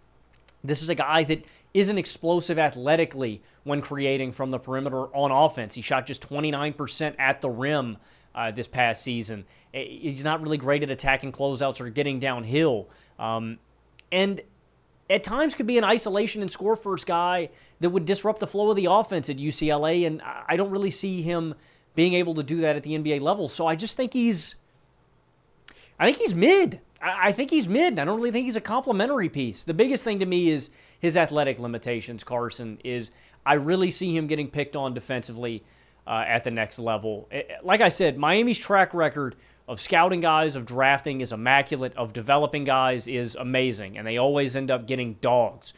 [0.62, 1.44] This is a guy that
[1.74, 5.74] isn't explosive athletically when creating from the perimeter on offense.
[5.74, 7.98] He shot just 29% at the rim
[8.34, 9.44] uh, this past season.
[9.72, 12.88] He's not really great at attacking closeouts or getting downhill.
[13.18, 13.58] Um,
[14.10, 14.40] and
[15.10, 17.50] at times could be an isolation and score first guy
[17.80, 20.06] that would disrupt the flow of the offense at UCLA.
[20.06, 21.54] And I don't really see him
[21.94, 23.48] being able to do that at the NBA level.
[23.48, 24.54] So I just think he's
[25.98, 26.80] I think he's mid.
[27.00, 27.98] I think he's mid.
[27.98, 29.64] I don't really think he's a complimentary piece.
[29.64, 32.24] The biggest thing to me is his athletic limitations.
[32.24, 33.10] Carson is.
[33.46, 35.64] I really see him getting picked on defensively
[36.06, 37.28] uh, at the next level.
[37.30, 39.36] Eh, eh, like I said, Miami's track record
[39.68, 44.56] of scouting guys, of drafting is immaculate, of developing guys is amazing, and they always
[44.56, 45.72] end up getting dogs.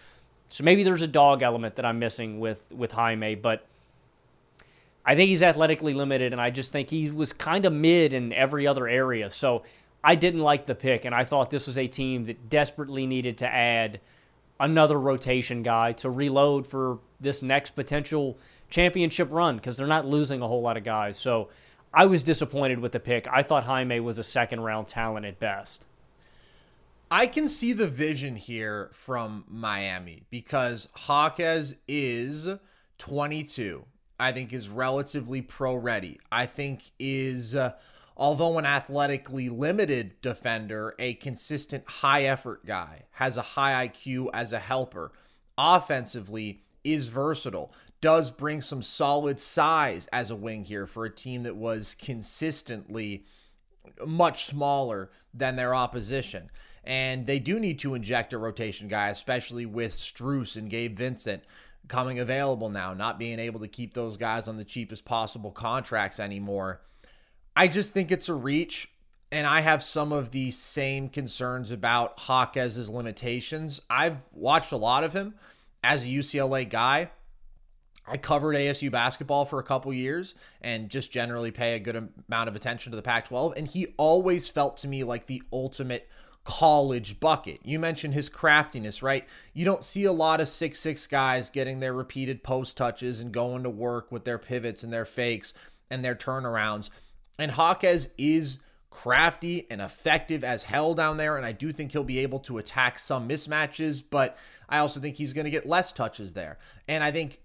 [0.48, 3.66] So maybe there's a dog element that I'm missing with with Jaime, but
[5.04, 8.32] I think he's athletically limited, and I just think he was kind of mid in
[8.32, 9.30] every other area.
[9.30, 9.64] So
[10.02, 13.38] I didn't like the pick, and I thought this was a team that desperately needed
[13.38, 14.00] to add
[14.58, 18.38] another rotation guy to reload for this next potential
[18.68, 21.18] championship run because they're not losing a whole lot of guys.
[21.18, 21.48] So
[21.92, 23.26] I was disappointed with the pick.
[23.30, 25.84] I thought Jaime was a second round talent at best.
[27.10, 32.48] I can see the vision here from Miami because Jaquez is
[32.98, 33.84] 22.
[34.20, 36.20] I think is relatively pro ready.
[36.30, 37.54] I think is.
[37.54, 37.72] Uh,
[38.20, 44.52] although an athletically limited defender, a consistent high effort guy, has a high IQ as
[44.52, 45.10] a helper,
[45.56, 51.44] offensively is versatile, does bring some solid size as a wing here for a team
[51.44, 53.24] that was consistently
[54.06, 56.50] much smaller than their opposition.
[56.84, 61.42] And they do need to inject a rotation guy, especially with Strus and Gabe Vincent
[61.88, 66.20] coming available now, not being able to keep those guys on the cheapest possible contracts
[66.20, 66.82] anymore.
[67.56, 68.90] I just think it's a reach.
[69.32, 73.80] And I have some of the same concerns about Jaquez's limitations.
[73.88, 75.34] I've watched a lot of him
[75.84, 77.10] as a UCLA guy.
[78.08, 82.48] I covered ASU basketball for a couple years and just generally pay a good amount
[82.48, 83.54] of attention to the Pac 12.
[83.56, 86.08] And he always felt to me like the ultimate
[86.42, 87.60] college bucket.
[87.64, 89.24] You mentioned his craftiness, right?
[89.52, 93.30] You don't see a lot of six six guys getting their repeated post touches and
[93.30, 95.54] going to work with their pivots and their fakes
[95.90, 96.90] and their turnarounds.
[97.40, 98.58] And Jaquez is
[98.90, 101.36] crafty and effective as hell down there.
[101.36, 104.36] And I do think he'll be able to attack some mismatches, but
[104.68, 106.58] I also think he's going to get less touches there.
[106.88, 107.40] And I think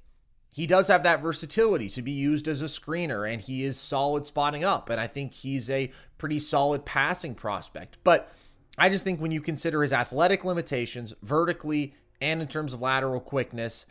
[0.53, 4.25] he does have that versatility to be used as a screener, and he is solid
[4.25, 4.89] spotting up.
[4.89, 7.97] And I think he's a pretty solid passing prospect.
[8.03, 8.31] But
[8.77, 13.19] I just think when you consider his athletic limitations, vertically and in terms of lateral
[13.19, 13.85] quickness,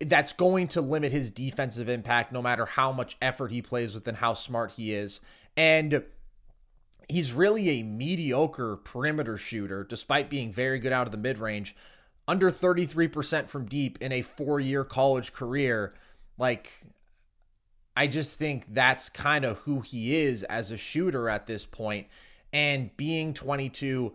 [0.00, 4.08] that's going to limit his defensive impact no matter how much effort he plays with
[4.08, 5.20] and how smart he is.
[5.56, 6.02] And
[7.08, 11.74] he's really a mediocre perimeter shooter, despite being very good out of the mid range.
[12.26, 15.94] Under 33% from deep in a four year college career.
[16.36, 16.82] Like,
[17.96, 22.06] I just think that's kind of who he is as a shooter at this point.
[22.52, 24.14] And being 22,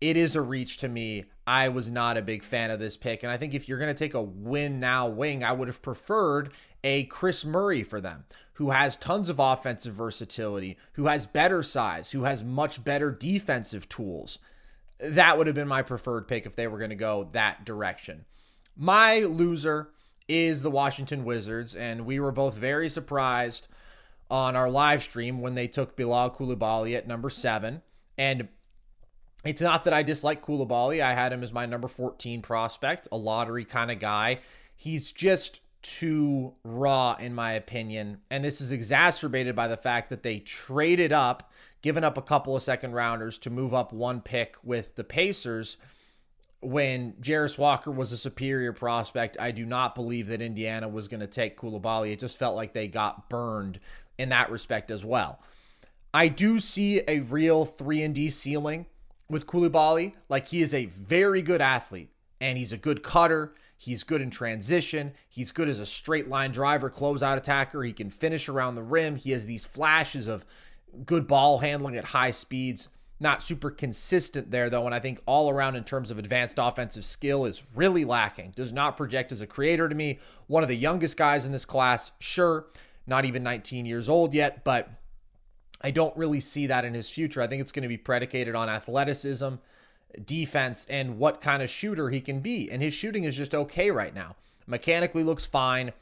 [0.00, 1.24] it is a reach to me.
[1.46, 3.22] I was not a big fan of this pick.
[3.22, 5.82] And I think if you're going to take a win now wing, I would have
[5.82, 6.52] preferred
[6.84, 8.24] a Kris Murray for them,
[8.54, 13.88] who has tons of offensive versatility, who has better size, who has much better defensive
[13.88, 14.38] tools.
[15.00, 18.24] That would have been my preferred pick if they were going to go that direction.
[18.76, 19.90] My loser
[20.28, 23.66] is the Washington Wizards, and we were both very surprised
[24.30, 27.82] on our live stream when they took Bilal Coulibaly at number seven.
[28.18, 28.48] And
[29.44, 31.00] it's not that I dislike Coulibaly.
[31.00, 34.40] I had him as my number 14 prospect, a lottery kind of guy.
[34.74, 38.20] He's just too raw, in my opinion.
[38.30, 42.56] And this is exacerbated by the fact that they traded up, given up a couple
[42.56, 45.76] of second rounders to move up one pick with the Pacers.
[46.60, 51.20] When Jarace Walker was a superior prospect, I do not believe that Indiana was going
[51.20, 52.12] to take Coulibaly.
[52.12, 53.78] It just felt like they got burned
[54.18, 55.38] in that respect as well.
[56.12, 58.86] I do see a real 3 and D ceiling
[59.28, 60.14] with Coulibaly.
[60.28, 62.10] Like he is a very good athlete
[62.40, 63.54] and he's a good cutter.
[63.76, 65.12] He's good in transition.
[65.28, 67.82] He's good as a straight line driver, closeout attacker.
[67.84, 69.16] He can finish around the rim.
[69.16, 70.44] He has these flashes of
[71.06, 72.88] good ball handling at high speeds.
[73.20, 74.86] Not super consistent there, though.
[74.86, 78.52] And I think all around, in terms of advanced offensive skill, is really lacking.
[78.54, 80.18] Does not project as a creator to me.
[80.46, 82.66] One of the youngest guys in this class, sure.
[83.06, 84.90] Not even 19 years old yet, but
[85.80, 87.40] I don't really see that in his future.
[87.40, 89.54] I think it's going to be predicated on athleticism,
[90.24, 92.70] defense, and what kind of shooter he can be.
[92.70, 94.36] And his shooting is just okay right now.
[94.66, 95.92] Mechanically looks fine.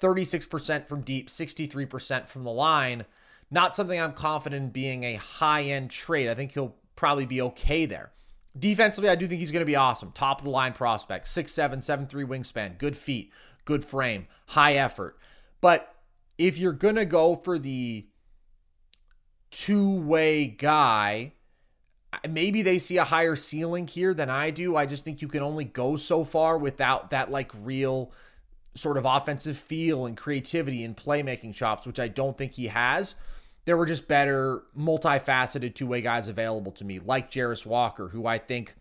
[0.00, 3.04] 36% from deep, 63% from the line.
[3.50, 6.28] Not something I'm confident in being a high end trade.
[6.28, 8.12] I think he'll probably be okay there.
[8.56, 10.12] Defensively, I do think he's going to be awesome.
[10.12, 13.32] Top of the line prospect, 6'7, 7'3 wingspan, good feet,
[13.64, 15.18] good frame, high effort.
[15.60, 15.92] But
[16.38, 18.06] if you're going to go for the
[19.54, 21.32] two way guy.
[22.28, 24.76] Maybe they see a higher ceiling here than I do.
[24.76, 28.12] I just think you can only go so far without that like real
[28.74, 33.14] sort of offensive feel and creativity and playmaking chops, which I don't think he has.
[33.64, 38.26] There were just better, multifaceted two way guys available to me, like Jarace Walker, who
[38.26, 38.74] I think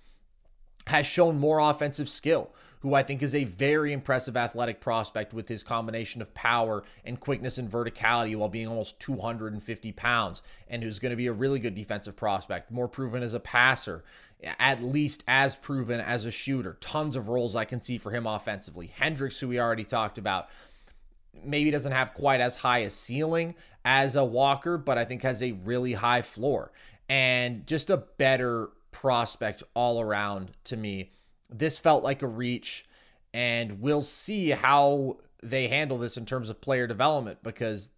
[0.88, 2.54] has shown more offensive skill,
[2.84, 7.18] who I think is a very impressive athletic prospect with his combination of power and
[7.18, 11.60] quickness and verticality while being almost 250 pounds, and who's going to be a really
[11.60, 14.04] good defensive prospect, more proven as a passer,
[14.60, 16.76] at least as proven as a shooter.
[16.82, 18.88] Tons of roles I can see for him offensively.
[18.88, 20.50] Hendricks, who we already talked about,
[21.42, 23.56] maybe doesn't have quite as high a ceiling
[23.86, 26.74] as a Walker, but I think has a really high floor
[27.08, 31.12] and just a better prospect all around to me
[31.50, 32.86] this felt like a reach,
[33.34, 37.90] and we'll see how they handle this in terms of player development because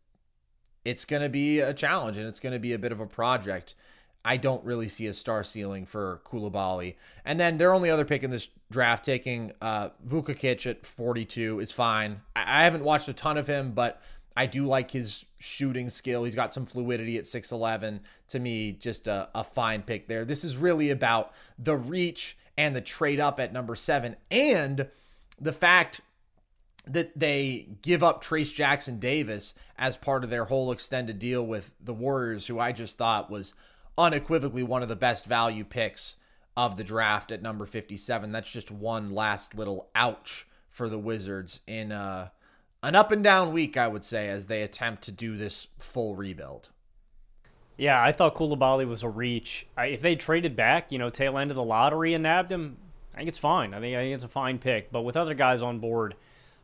[0.83, 3.07] it's going to be a challenge and it's going to be a bit of a
[3.07, 3.75] project.
[4.23, 6.95] I don't really see a star ceiling for Coulibaly.
[7.23, 11.71] And then their only other pick in this draft, taking uh, Vukcevic at 42, is
[11.71, 12.21] fine.
[12.35, 14.01] I, I haven't watched a ton of him, but
[14.35, 16.23] I do like his shooting skill.
[16.23, 17.99] He's got some fluidity at 6'11.
[18.29, 20.25] To me, just a, a fine pick there.
[20.25, 24.89] This is really about the reach and the trade up at number seven, and
[25.39, 26.01] the fact
[26.87, 31.71] that they give up Trayce Jackson Davis as part of their whole extended deal with
[31.83, 33.53] the Warriors, who I just thought was
[33.97, 36.15] unequivocally one of the best value picks
[36.55, 38.31] of the draft at number 57.
[38.31, 42.29] That's just one last little ouch for the Wizards in uh,
[42.83, 46.15] an up and down week, I would say, as they attempt to do this full
[46.15, 46.69] rebuild.
[47.77, 49.67] Yeah, I thought Coulibaly was a reach.
[49.75, 52.77] I, if they traded back, you know, tail end of the lottery and nabbed him,
[53.13, 53.73] I think it's fine.
[53.73, 54.91] I think, I think it's a fine pick.
[54.91, 56.15] But with other guys on board,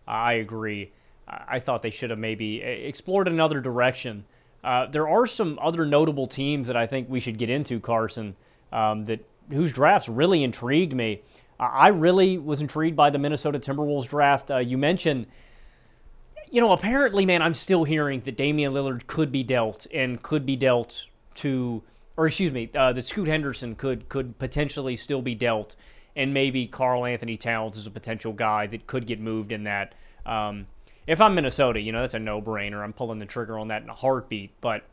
[0.07, 0.91] I agree.
[1.27, 4.25] I, I thought they should have maybe explored another direction.
[4.63, 8.35] Uh, there are some other notable teams that I think we should get into, Carson,
[8.71, 11.21] um, that whose drafts really intrigued me.
[11.59, 14.49] I really was intrigued by the Minnesota Timberwolves draft.
[14.49, 15.27] Uh, you mentioned
[16.51, 20.45] you know, apparently, man, I'm still hearing that Damian Lillard could be dealt and could
[20.45, 21.81] be dealt to,
[22.17, 25.75] or excuse me, uh, that Scoot Henderson could could potentially still be dealt,
[26.13, 29.95] and maybe Karl-Anthony Towns is a potential guy that could get moved in that.
[30.25, 30.67] Um,
[31.07, 32.83] if I'm Minnesota, you know, that's a no-brainer.
[32.83, 34.51] I'm pulling the trigger on that in a heartbeat.
[34.59, 34.83] But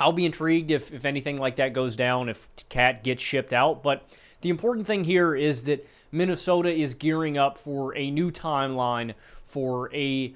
[0.00, 3.82] I'll be intrigued if if anything like that goes down, if Cat gets shipped out.
[3.82, 4.04] But
[4.40, 9.12] the important thing here is that Minnesota is gearing up for a new timeline
[9.44, 10.34] for a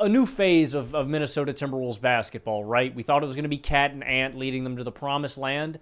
[0.00, 2.94] a new phase of, of Minnesota Timberwolves basketball, right?
[2.94, 5.36] We thought it was going to be cat and Ant leading them to the promised
[5.36, 5.78] land.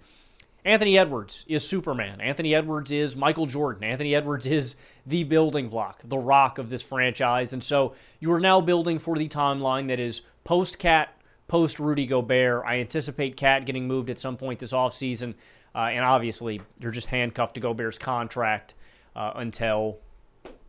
[0.63, 2.21] Anthony Edwards is Superman.
[2.21, 3.83] Anthony Edwards is Michael Jordan.
[3.83, 4.75] Anthony Edwards is
[5.05, 7.53] the building block, the rock of this franchise.
[7.53, 11.15] And so you are now building for the timeline that is post cat,
[11.47, 12.63] post Rudy Gobert.
[12.65, 15.33] I anticipate cat getting moved at some point this offseason.
[15.73, 18.75] Uh, and obviously, you're just handcuffed to Gobert's contract
[19.15, 19.97] uh, until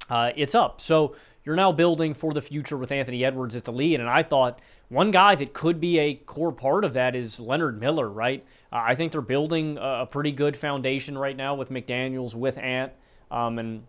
[0.08, 0.80] uh, it's up.
[0.80, 4.01] So you're now building for the future with Anthony Edwards at the lead.
[4.01, 7.80] And I thought one guy that could be a core part of that is Leonard
[7.80, 8.45] Miller, right?
[8.72, 12.59] Uh, I think they're building a, a, pretty good foundation right now with McDaniels, with
[12.59, 12.93] Ant,
[13.30, 13.84] um, and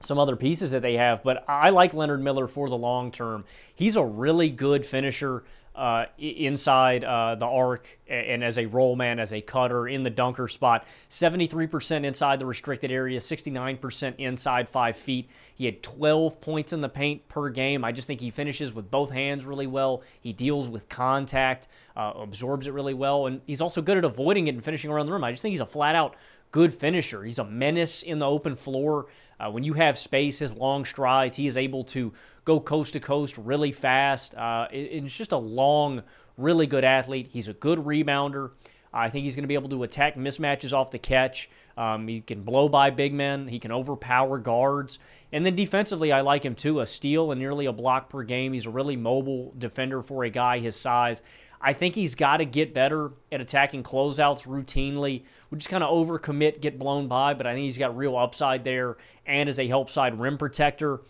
[0.00, 1.22] some other pieces that they have.
[1.22, 3.44] But I like Leonard Miller for the long term.
[3.74, 5.44] He's a really good finisher
[5.78, 10.10] uh, inside uh, the arc and as a roll man, as a cutter in the
[10.10, 10.84] dunker spot.
[11.08, 15.30] 73% inside the restricted area, 69% inside five feet.
[15.54, 17.84] He had 12 points in the paint per game.
[17.84, 20.02] I just think he finishes with both hands really well.
[20.20, 24.48] He deals with contact, uh, absorbs it really well, and he's also good at avoiding
[24.48, 25.22] it and finishing around the rim.
[25.22, 26.16] I just think he's a flat out
[26.50, 27.22] good finisher.
[27.22, 29.06] He's a menace in the open floor.
[29.40, 32.12] Uh, when you have space, his long strides, he is able to
[32.44, 34.34] go coast to coast really fast.
[34.34, 36.02] Uh, it, it's just a long,
[36.36, 37.28] really good athlete.
[37.30, 38.50] He's a good rebounder.
[38.92, 41.50] I think he's going to be able to attack mismatches off the catch.
[41.76, 43.46] Um, he can blow by big men.
[43.46, 44.98] He can overpower guards.
[45.30, 46.80] And then defensively, I like him too.
[46.80, 48.52] A steal and nearly a block per game.
[48.52, 51.22] He's a really mobile defender for a guy his size.
[51.60, 55.24] I think he's got to get better at attacking closeouts routinely.
[55.50, 58.64] We just kind of overcommit, get blown by, but I think he's got real upside
[58.64, 58.96] there
[59.26, 61.00] and as a help side rim protector.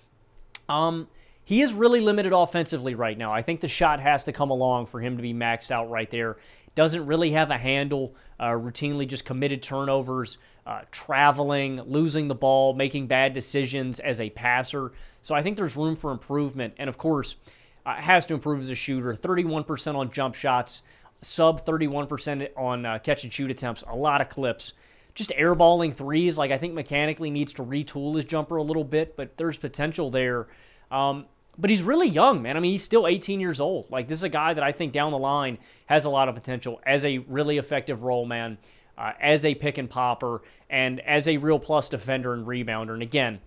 [0.68, 1.08] Um,
[1.44, 3.32] he is really limited offensively right now.
[3.32, 6.10] I think the shot has to come along for him to be maxed out right
[6.10, 6.36] there.
[6.74, 12.74] Doesn't really have a handle, uh, routinely just committed turnovers, uh, traveling, losing the ball,
[12.74, 14.92] making bad decisions as a passer.
[15.22, 16.74] So I think there's room for improvement.
[16.78, 17.36] And of course,
[17.86, 19.14] uh, has to improve as a shooter.
[19.14, 20.82] 31% on jump shots,
[21.22, 24.72] sub 31% on uh, catch and shoot attempts, a lot of clips.
[25.14, 29.16] Just airballing threes, like I think mechanically needs to retool his jumper a little bit,
[29.16, 30.46] but there's potential there.
[30.90, 31.26] Um,
[31.58, 32.56] but he's really young, man.
[32.56, 33.90] I mean, he's still 18 years old.
[33.90, 36.36] Like, this is a guy that I think down the line has a lot of
[36.36, 38.58] potential as a really effective role man,
[38.96, 42.92] uh, as a pick and popper, and as a real plus defender and rebounder.
[42.92, 43.40] And again,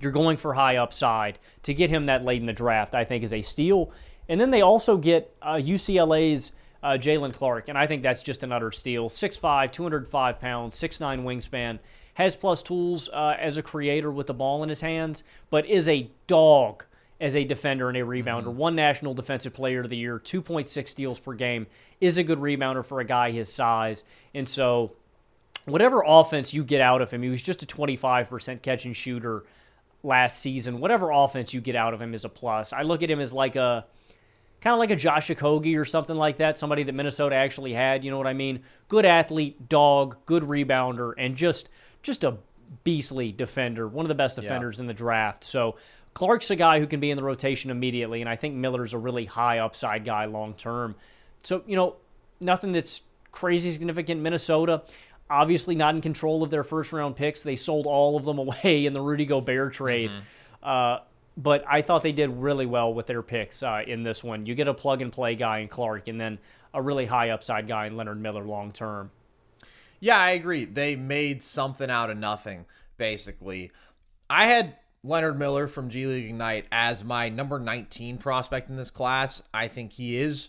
[0.00, 1.38] you're going for high upside.
[1.64, 3.92] To get him that late in the draft, I think, is a steal.
[4.28, 8.42] And then they also get uh, UCLA's uh, Jaylen Clark, and I think that's just
[8.42, 9.08] an utter steal.
[9.08, 11.78] 6'5, 205 pounds, 6'9 wingspan,
[12.14, 15.88] has plus tools uh, as a creator with the ball in his hands, but is
[15.88, 16.84] a dog
[17.20, 18.44] as a defender and a rebounder.
[18.44, 18.56] Mm-hmm.
[18.58, 21.66] One National Defensive Player of the Year, 2.6 steals per game,
[22.00, 24.04] is a good rebounder for a guy his size.
[24.34, 24.92] And so,
[25.64, 29.44] whatever offense you get out of him, he was just a 25% catch and shooter
[30.06, 30.80] last season.
[30.80, 32.72] Whatever offense you get out of him is a plus.
[32.72, 33.84] I look at him as like a
[34.60, 38.04] kind of like a Josh Okogie or something like that, somebody that Minnesota actually had.
[38.04, 38.60] You know what I mean?
[38.88, 41.68] Good athlete, dog, good rebounder, and just
[42.02, 42.36] just a
[42.84, 44.82] beastly defender, one of the best defenders yeah.
[44.82, 45.44] in the draft.
[45.44, 45.76] So
[46.14, 48.98] Clark's a guy who can be in the rotation immediately, and I think Miller's a
[48.98, 50.94] really high upside guy long term.
[51.42, 51.96] So, you know,
[52.40, 53.02] nothing that's
[53.32, 54.22] crazy significant.
[54.22, 54.82] Minnesota,
[55.28, 57.42] obviously not in control of their first round picks.
[57.42, 60.10] They sold all of them away in the Rudy Gobert trade.
[60.10, 60.68] Mm-hmm.
[60.68, 60.98] Uh,
[61.36, 64.46] but I thought they did really well with their picks uh, in this one.
[64.46, 66.38] You get a plug and play guy in Clark, and then
[66.72, 69.10] a really high upside guy in Leonard Miller long term.
[70.00, 70.64] Yeah, I agree.
[70.64, 72.64] They made something out of nothing,
[72.96, 73.70] basically.
[74.28, 78.90] I had Leonard Miller from G League Ignite as my number 19 prospect in this
[78.90, 79.42] class.
[79.54, 80.48] I think he is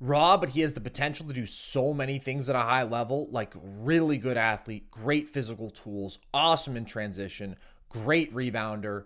[0.00, 3.28] raw, but he has the potential to do so many things at a high level
[3.30, 7.56] like really good athlete, great physical tools, awesome in transition,
[7.88, 9.04] great rebounder,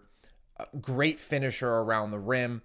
[0.81, 2.63] great finisher around the rim,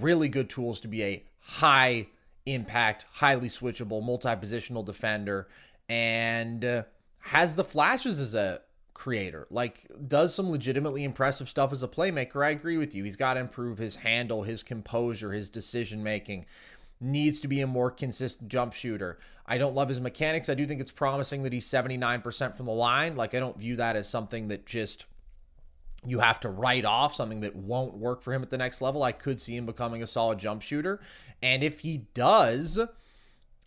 [0.00, 2.06] really good tools to be a high
[2.46, 5.48] impact, highly switchable, multi positional defender,
[5.88, 6.82] and uh,
[7.20, 8.60] has the flashes as a
[8.94, 9.46] creator.
[9.50, 12.44] Like, does some legitimately impressive stuff as a playmaker.
[12.44, 13.04] I agree with you.
[13.04, 16.46] He's got to improve his handle, his composure, his decision making.
[17.00, 19.18] Needs to be a more consistent jump shooter.
[19.46, 20.48] I don't love his mechanics.
[20.48, 23.16] I do think it's promising that he's 79% from the line.
[23.16, 25.06] Like, I don't view that as something that just
[26.04, 29.02] you have to write off, something that won't work for him at the next level.
[29.02, 31.00] I could see him becoming a solid jump shooter.
[31.42, 32.78] And if he does,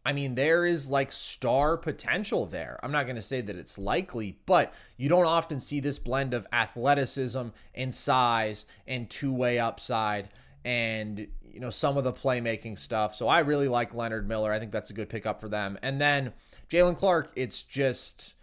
[0.05, 2.79] I mean, there is like star potential there.
[2.81, 6.33] I'm not going to say that it's likely, but you don't often see this blend
[6.33, 10.29] of athleticism and size and two way upside
[10.63, 13.15] and, you know, some of the playmaking stuff.
[13.15, 14.51] So I really like Leonard Miller.
[14.51, 15.77] I think that's a good pickup for them.
[15.81, 16.33] And then
[16.69, 18.33] Jaylen Clark, it's just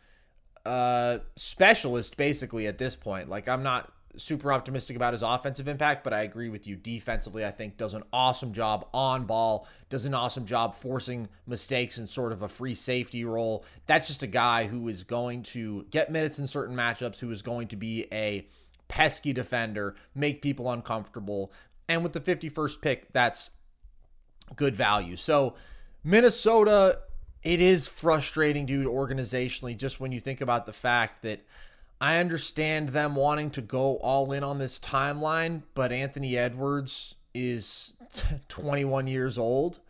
[0.65, 3.29] a specialist basically at this point.
[3.29, 6.75] Like, I'm not super optimistic about his offensive impact, but I agree with you.
[6.75, 11.99] Defensively, I think does an awesome job on ball, does an awesome job forcing mistakes
[11.99, 13.65] in sort of a free safety role.
[13.87, 17.43] That's just a guy who is going to get minutes in certain matchups, who is
[17.43, 18.47] going to be a
[18.89, 21.53] pesky defender, make people uncomfortable.
[21.89, 23.51] And with the 51st pick, that's
[24.57, 25.17] good value.
[25.17, 25.55] So,
[26.05, 27.01] Minnesota
[27.43, 31.45] It is frustrating, dude, organizationally, just when you think about the fact that
[32.01, 37.95] I understand them wanting to go all in on this timeline, but Anthony Edwards is
[38.49, 39.81] 21 years old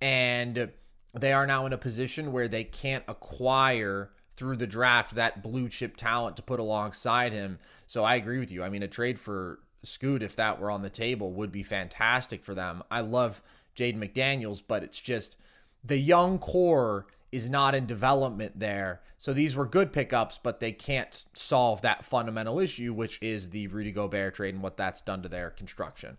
[0.00, 0.70] and
[1.14, 5.68] they are now in a position where they can't acquire through the draft that blue
[5.68, 7.58] chip talent to put alongside him.
[7.86, 8.62] So I agree with you.
[8.62, 12.44] I mean, a trade for Scoot, if that were on the table, would be fantastic
[12.44, 12.82] for them.
[12.90, 13.42] I love
[13.76, 15.36] Jaden McDaniels, but it's just
[15.84, 19.02] the young core is not in development there.
[19.18, 23.66] So these were good pickups, but they can't solve that fundamental issue, which is the
[23.68, 26.18] Rudy Gobert trade and what that's done to their construction.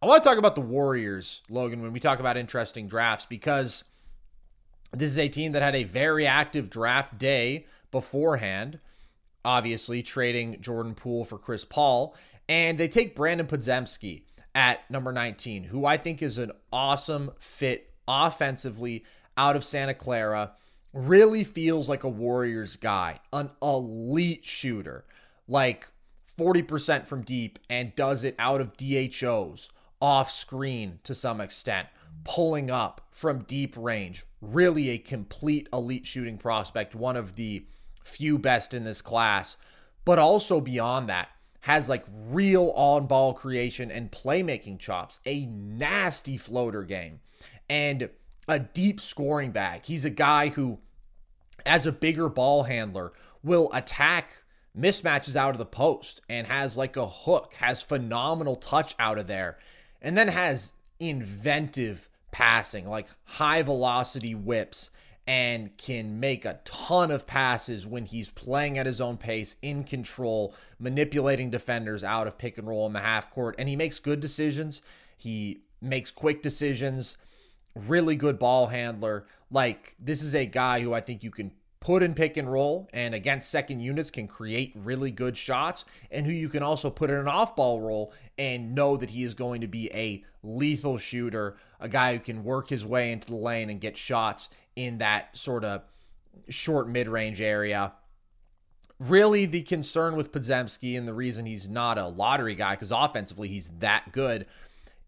[0.00, 3.84] I want to talk about the Warriors, Logan, when we talk about interesting drafts, because
[4.92, 8.80] this is a team that had a very active draft day beforehand,
[9.44, 12.16] obviously trading Jordan Poole for Chris Paul.
[12.52, 14.24] And they take Brandon Podziemski
[14.54, 19.06] at number 19, who I think is an awesome fit offensively
[19.38, 20.52] out of Santa Clara.
[20.92, 25.06] Really feels like a Warriors guy, an elite shooter,
[25.48, 25.88] like
[26.38, 29.70] 40% from deep, and does it out of DHOs,
[30.02, 31.88] off screen to some extent,
[32.24, 34.26] pulling up from deep range.
[34.42, 37.64] Really a complete elite shooting prospect, one of the
[38.04, 39.56] few best in this class.
[40.04, 41.30] But also beyond that,
[41.62, 47.20] has like real on ball creation and playmaking chops, a nasty floater game,
[47.70, 48.10] and
[48.48, 49.84] a deep scoring bag.
[49.84, 50.78] He's a guy who,
[51.64, 53.12] as a bigger ball handler,
[53.44, 54.42] will attack
[54.76, 59.28] mismatches out of the post and has like a hook, has phenomenal touch out of
[59.28, 59.56] there,
[60.00, 64.90] and then has inventive passing, like high velocity whips
[65.26, 69.84] and can make a ton of passes when he's playing at his own pace, in
[69.84, 73.54] control, manipulating defenders out of pick and roll in the half court.
[73.58, 74.82] And he makes good decisions.
[75.16, 77.16] He makes quick decisions,
[77.74, 79.26] really good ball handler.
[79.50, 81.52] Like, this is a guy who I think you can
[81.82, 86.24] put in pick and roll and against second units can create really good shots and
[86.24, 89.34] who you can also put in an off ball role and know that he is
[89.34, 93.34] going to be a lethal shooter, a guy who can work his way into the
[93.34, 95.82] lane and get shots in that sort of
[96.48, 97.92] short mid range area.
[98.98, 103.48] Really, the concern with Podziemski and the reason he's not a lottery guy, because offensively
[103.48, 104.46] he's that good,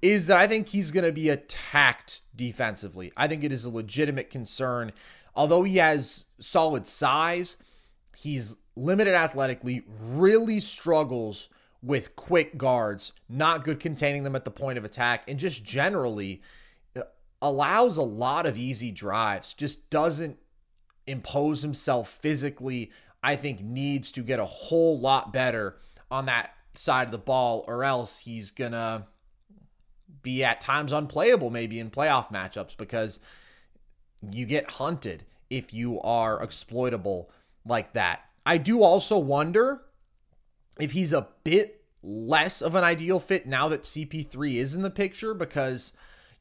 [0.02, 3.12] is that I think he's going to be attacked defensively.
[3.16, 4.92] I think it is a legitimate concern.
[5.36, 7.56] Although he has solid size,
[8.16, 11.48] he's limited athletically, really struggles
[11.82, 16.42] with quick guards, not good containing them at the point of attack, and just generally
[17.44, 20.38] allows a lot of easy drives, just doesn't
[21.06, 22.90] impose himself physically.
[23.22, 25.76] I think needs to get a whole lot better
[26.10, 29.06] on that side of the ball, or else he's gonna
[30.22, 33.20] be at times unplayable, maybe in playoff matchups, because
[34.32, 37.30] you get hunted if you are exploitable
[37.66, 38.20] like that.
[38.46, 39.82] I do also wonder
[40.80, 44.90] if he's a bit less of an ideal fit now that CP3 is in the
[44.90, 45.92] picture because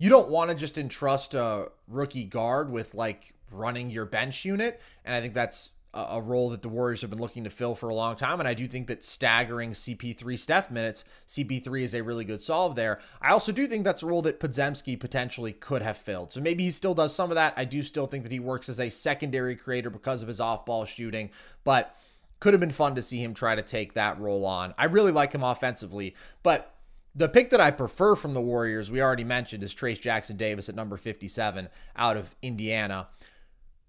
[0.04, 4.82] you don't want to just entrust a rookie guard with like running your bench unit.
[5.06, 7.88] And I think that's a, role that the Warriors have been looking to fill for
[7.88, 8.42] a long time.
[8.42, 12.76] And I do think that staggering CP3 Steph minutes, CP3 is a really good solve
[12.76, 13.00] there.
[13.22, 16.34] I also do think that's a role that Podziemski potentially could have filled.
[16.34, 17.54] So maybe he still does some of that.
[17.56, 20.66] I do still think that he works as a secondary creator because of his off
[20.66, 21.30] ball shooting,
[21.64, 21.96] but
[22.42, 24.74] could have been fun to see him try to take that role on.
[24.78, 26.73] I really like him offensively, but
[27.16, 30.70] the pick that I prefer from the Warriors, we already mentioned, is Trayce Jackson Davis
[30.70, 33.08] at number 57 out of Indiana.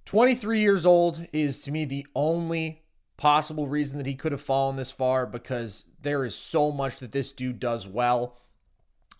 [0.05, 2.83] 23 years old is to me the only
[3.16, 7.12] possible reason that he could have fallen this far because there is so much that
[7.12, 8.39] this dude does well.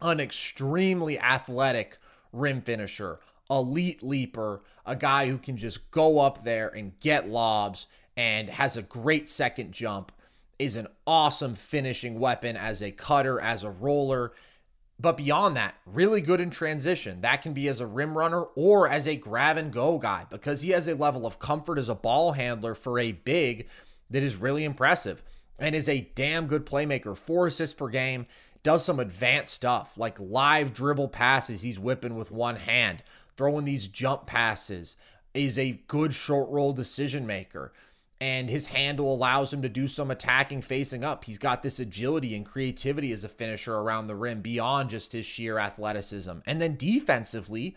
[0.01, 1.97] An extremely athletic
[2.33, 7.87] rim finisher, elite leaper, a guy who can just go up there and get lobs
[8.17, 10.13] and has a great second jump
[10.59, 14.33] is an awesome finishing weapon as a cutter, as a roller.
[14.99, 17.21] But beyond that, really good in transition.
[17.23, 20.63] That can be as a rim runner or as a grab and go guy because
[20.63, 23.69] he has a level of comfort as a ball handler for a big
[24.11, 25.23] that is really impressive
[25.59, 27.17] and is a damn good playmaker.
[27.17, 28.27] Four assists per game,
[28.63, 33.03] does some advanced stuff like live dribble passes he's whipping with one hand,
[33.37, 34.97] throwing these jump passes,
[35.35, 37.73] is a good short roll decision maker
[38.21, 41.25] and his handle allows him to do some attacking facing up.
[41.25, 45.27] He's got this agility and creativity as a finisher around the rim beyond just his
[45.27, 46.39] sheer athleticism.
[46.47, 47.77] And then defensively,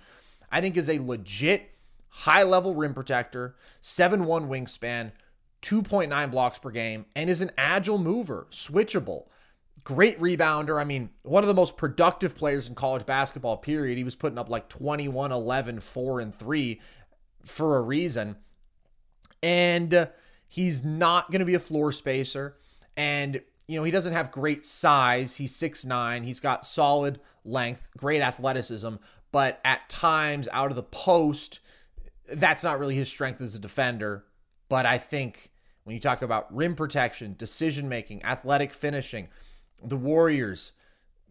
[0.51, 1.71] I think is a legit
[2.09, 5.11] high level rim protector, 7 1 wingspan,
[5.61, 9.25] 2.9 blocks per game, and is an agile mover, switchable.
[9.83, 10.79] Great rebounder.
[10.79, 13.97] I mean, one of the most productive players in college basketball, period.
[13.97, 16.81] He was putting up like 21, 11, 4, and 3
[17.43, 18.35] for a reason.
[19.41, 20.07] And uh,
[20.47, 22.57] he's not going to be a floor spacer.
[22.95, 25.37] And, you know, he doesn't have great size.
[25.37, 26.23] He's six nine.
[26.23, 28.95] He's got solid length, great athleticism.
[29.31, 31.59] But at times out of the post,
[32.31, 34.25] that's not really his strength as a defender.
[34.69, 35.51] But I think
[35.83, 39.29] when you talk about rim protection, decision making, athletic finishing,
[39.83, 40.71] the Warriors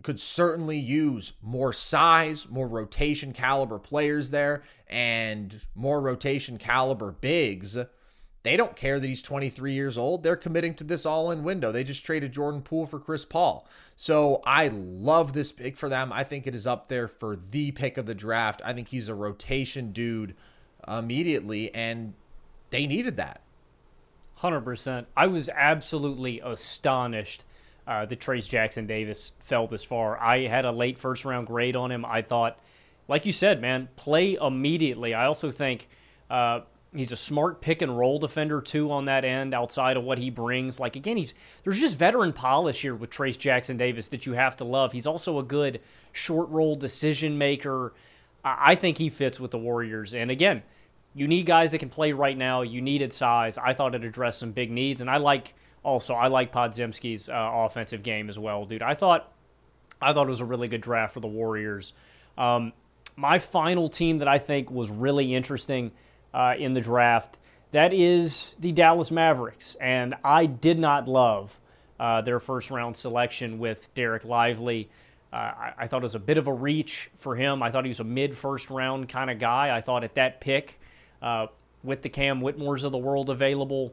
[0.03, 7.77] could certainly use more size, more rotation caliber players there, and more rotation caliber bigs.
[8.47, 10.23] They don't care that he's 23 years old.
[10.23, 11.73] They're committing to this all in window.
[11.73, 13.67] They just traded Jordan Poole for Chris Paul.
[13.97, 16.13] So I love this pick for them.
[16.13, 18.63] I think it is up there for the pick of the draft.
[18.65, 20.37] I think he's a rotation dude
[20.87, 22.15] immediately, and
[22.71, 23.41] they needed that.
[24.39, 25.07] 100%.
[25.17, 27.43] I was absolutely astonished
[27.85, 30.23] uh, that Trayce Jackson Davis fell this far.
[30.23, 32.05] I had a late first round grade on him.
[32.05, 32.61] I thought,
[33.09, 35.15] like you said, man, play immediately.
[35.15, 35.89] I also think
[36.31, 36.61] uh,
[36.99, 39.55] he's a smart pick and roll defender too on that end.
[39.55, 41.35] Outside of what he brings, like again, he's
[41.65, 44.93] there's just veteran polish here with Trayce Jackson Davis that you have to love.
[44.93, 45.81] He's also a good
[46.13, 47.93] short roll decision maker.
[48.45, 50.15] I, think he fits with the Warriors.
[50.15, 50.63] And again,
[51.15, 52.63] you need guys that can play right now.
[52.63, 53.59] You needed size.
[53.59, 57.33] I thought it addressed some big needs, and I like also I like Podziemski's uh,
[57.35, 58.83] offensive game as well, dude.
[58.83, 59.33] I thought
[60.01, 61.93] I thought it was a really good draft for the Warriors.
[62.39, 62.73] Um,
[63.17, 65.91] my final team that I think was really interesting
[66.37, 67.39] uh, in the draft
[67.73, 71.59] that is the Dallas Mavericks, and I did not love
[71.99, 74.89] uh, their first round selection with Dereck Lively.
[75.33, 77.63] Uh, I, I, thought it was a bit of a reach for him.
[77.63, 79.77] I thought he was a mid first round kind of guy.
[79.77, 80.79] I thought at that pick,
[81.21, 81.49] uh,
[81.83, 83.93] with the Cam Whitmores of the world available,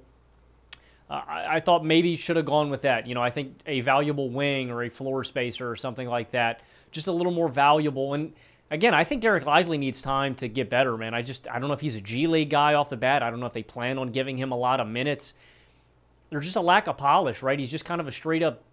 [1.09, 3.07] uh, I, I, thought maybe should have gone with that.
[3.07, 6.61] You know, I think a valuable wing or a floor spacer or something like that,
[6.91, 8.13] just a little more valuable.
[8.13, 8.33] And
[8.73, 11.13] again, I think Dereck Lively needs time to get better, man.
[11.13, 13.23] I just I don't know if he's a G League guy off the bat.
[13.23, 15.33] I don't know if they plan on giving him a lot of minutes.
[16.29, 17.57] There's just a lack of polish, right?
[17.57, 18.63] He's just kind of a straight up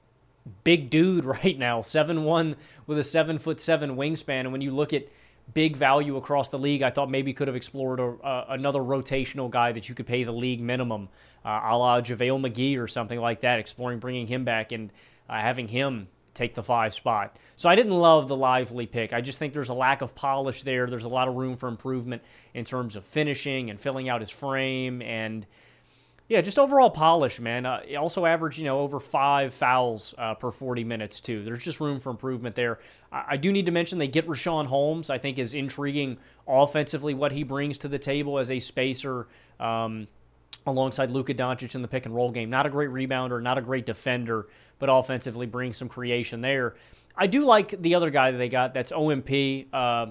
[0.64, 4.40] big dude right now, seven one with a seven foot seven wingspan.
[4.40, 5.06] And when you look at
[5.54, 6.82] big value across the league.
[6.82, 10.22] I thought maybe could have explored a, uh, another rotational guy that you could pay
[10.22, 11.08] the league minimum,
[11.44, 14.90] uh, a la JaVale McGee or something like that, exploring bringing him back and
[15.28, 17.36] uh, having him take the five spot.
[17.56, 19.12] So I didn't love the lively pick.
[19.12, 20.86] I just think there's a lack of polish there.
[20.86, 22.22] There's a lot of room for improvement
[22.54, 25.46] in terms of finishing and filling out his frame and–
[26.30, 27.66] yeah, just overall polish, man.
[27.66, 31.42] Uh, also average, you know, over five fouls uh, per 40 minutes, too.
[31.42, 32.78] There's just room for improvement there.
[33.10, 35.10] I, I, do need to mention they get Rashawn Holmes.
[35.10, 39.26] I think is intriguing offensively what he brings to the table as a spacer
[39.58, 40.06] um,
[40.68, 42.48] alongside Luka Doncic in the pick and roll game.
[42.48, 44.46] Not a great rebounder, not a great defender,
[44.80, 46.74] but offensively bring some creation there.
[47.16, 48.74] I do like the other guy that they got.
[48.74, 49.66] That's OMP.
[49.72, 50.06] Uh,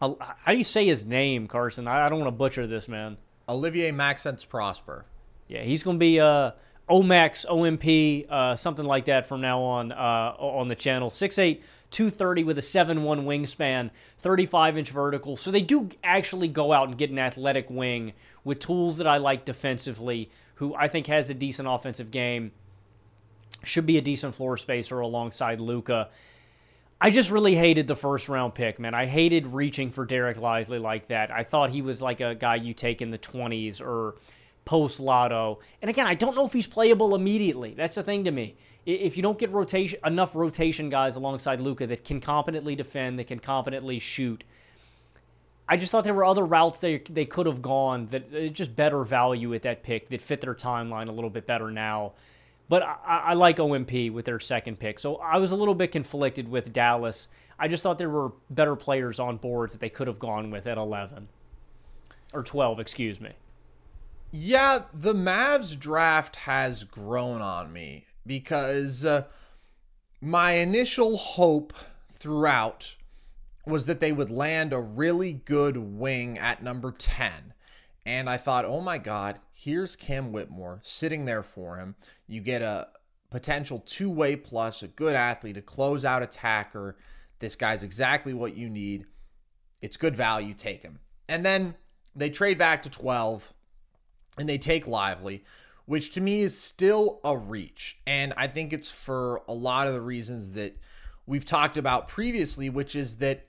[0.00, 0.16] how
[0.46, 1.86] do you say his name, Carson?
[1.86, 3.18] I, I don't want to butcher this, man.
[3.48, 5.04] Olivier Maxence Prosper.
[5.48, 6.52] Yeah, he's going to be uh,
[6.88, 11.10] Omax, OMP, uh, something like that from now on uh, on the channel.
[11.10, 11.60] 6'8",
[11.90, 15.36] 230 with a 7'1 wingspan, 35 inch vertical.
[15.36, 18.12] So they do actually go out and get an athletic wing
[18.44, 22.52] with tools that I like defensively, who I think has a decent offensive game,
[23.62, 26.08] should be a decent floor spacer alongside Luka.
[27.00, 28.94] I just really hated the first round pick, man.
[28.94, 31.30] I hated reaching for Dereck Lively like that.
[31.30, 34.16] I thought he was like a guy you take in the 20s or
[34.66, 35.60] post Lotto.
[35.80, 37.72] And again, I don't know if he's playable immediately.
[37.74, 38.56] That's the thing to me.
[38.84, 43.26] If you don't get rotation enough rotation guys alongside Luka that can competently defend, that
[43.28, 44.44] can competently shoot,
[45.68, 48.74] I just thought there were other routes they they could have gone that uh, just
[48.74, 52.12] better value at that pick that fit their timeline a little bit better now.
[52.70, 55.90] But I, I like OMP with their second pick, so I was a little bit
[55.90, 57.26] conflicted with Dallas.
[57.58, 60.68] I just thought there were better players on board that they could have gone with
[60.68, 61.28] at 11
[62.32, 63.32] or 12, excuse me.
[64.30, 69.24] Yeah, the Mavs draft has grown on me because uh,
[70.20, 71.72] my initial hope
[72.12, 72.94] throughout
[73.66, 77.52] was that they would land a really good wing at number 10.
[78.06, 81.94] And I thought, oh my God, here's Cam Whitmore sitting there for him.
[82.26, 82.88] You get a
[83.30, 86.96] potential two way plus, a good athlete, a closeout attacker.
[87.40, 89.06] This guy's exactly what you need.
[89.82, 90.54] It's good value.
[90.54, 91.00] Take him.
[91.28, 91.74] And then
[92.14, 93.52] they trade back to 12
[94.38, 95.44] and they take Lively,
[95.84, 97.98] which to me is still a reach.
[98.06, 100.76] And I think it's for a lot of the reasons that
[101.26, 103.46] we've talked about previously, which is that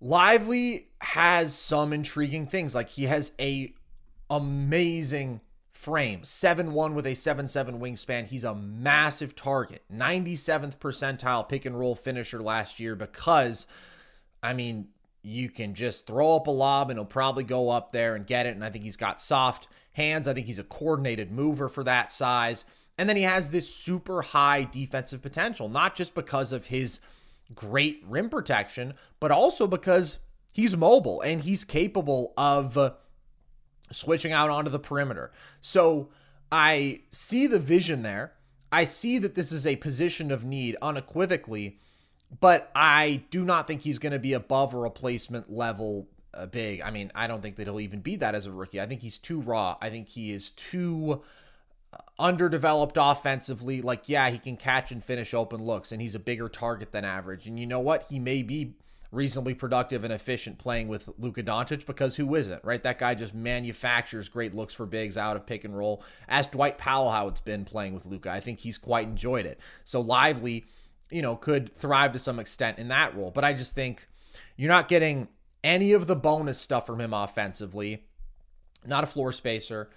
[0.00, 2.74] Lively has some intriguing things.
[2.74, 3.74] Like he has a
[4.30, 8.26] amazing frame, 7-1 with a 7-7 wingspan.
[8.26, 9.84] He's a massive target.
[9.92, 13.66] 97th percentile pick and roll finisher last year because
[14.42, 14.88] I mean,
[15.22, 18.46] you can just throw up a lob and he'll probably go up there and get
[18.46, 18.54] it.
[18.54, 20.28] And I think he's got soft hands.
[20.28, 22.64] I think he's a coordinated mover for that size.
[22.96, 27.00] And then he has this super high defensive potential, not just because of his
[27.54, 30.18] great rim protection, but also because
[30.52, 32.76] he's mobile and he's capable of
[33.90, 35.32] switching out onto the perimeter.
[35.60, 36.08] So
[36.50, 38.32] I see the vision there.
[38.70, 41.78] I see that this is a position of need unequivocally,
[42.40, 46.82] but I do not think he's going to be above a replacement level uh, big.
[46.82, 48.80] I mean, I don't think that he'll even be that as a rookie.
[48.80, 49.76] I think he's too raw.
[49.80, 51.22] I think he is too
[51.92, 53.80] uh, underdeveloped offensively.
[53.80, 57.04] Like, yeah, he can catch and finish open looks, and he's a bigger target than
[57.04, 57.46] average.
[57.46, 58.06] And you know what?
[58.10, 58.74] He may be
[59.10, 62.82] reasonably productive and efficient playing with Luka Doncic because who isn't, right?
[62.82, 66.02] That guy just manufactures great looks for bigs out of pick and roll.
[66.28, 68.30] Ask Dwight Powell how it's been playing with Luka.
[68.30, 69.60] I think he's quite enjoyed it.
[69.84, 70.66] So Lively,
[71.10, 73.30] you know, could thrive to some extent in that role.
[73.30, 74.06] But I just think
[74.56, 75.28] you're not getting
[75.64, 78.04] any of the bonus stuff from him offensively.
[78.86, 79.88] Not a floor spacer.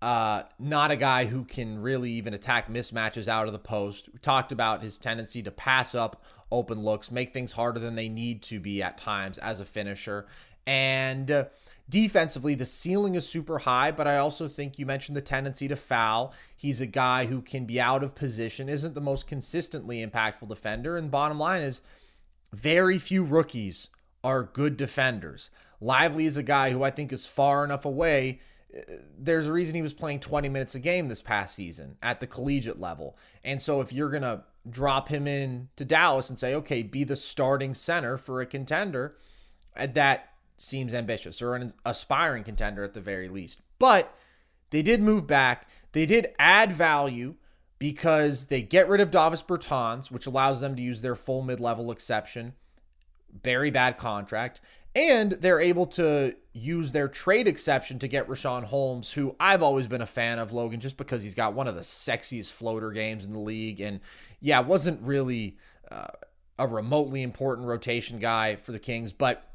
[0.00, 4.08] Uh, not a guy who can really even attack mismatches out of the post.
[4.12, 8.08] We talked about his tendency to pass up open looks, make things harder than they
[8.08, 10.26] need to be at times as a finisher.
[10.66, 11.44] And uh,
[11.88, 15.76] defensively, the ceiling is super high, but I also think you mentioned the tendency to
[15.76, 16.32] foul.
[16.56, 20.96] He's a guy who can be out of position, isn't the most consistently impactful defender.
[20.96, 21.80] And bottom line is,
[22.52, 23.88] very few rookies
[24.24, 25.50] are good defenders.
[25.80, 28.40] Lively is a guy who I think is far enough away
[29.18, 32.26] there's a reason he was playing 20 minutes a game this past season at the
[32.26, 33.16] collegiate level.
[33.44, 37.04] And so if you're going to drop him in to Dallas and say, okay, be
[37.04, 39.16] the starting center for a contender,
[39.76, 43.60] uh, that seems ambitious or an aspiring contender at the very least.
[43.78, 44.14] But
[44.70, 45.68] they did move back.
[45.92, 47.34] They did add value
[47.78, 51.58] because they get rid of Davis Bertans, which allows them to use their full mid
[51.60, 52.54] level exception.
[53.42, 54.60] Very bad contract.
[54.94, 59.86] And they're able to use their trade exception to get Richaun Holmes, who I've always
[59.86, 63.24] been a fan of, Logan, just because he's got one of the sexiest floater games
[63.24, 63.80] in the league.
[63.80, 64.00] And
[64.40, 65.58] yeah, wasn't really
[65.92, 66.08] uh,
[66.58, 69.46] a remotely important rotation guy for the Kings, but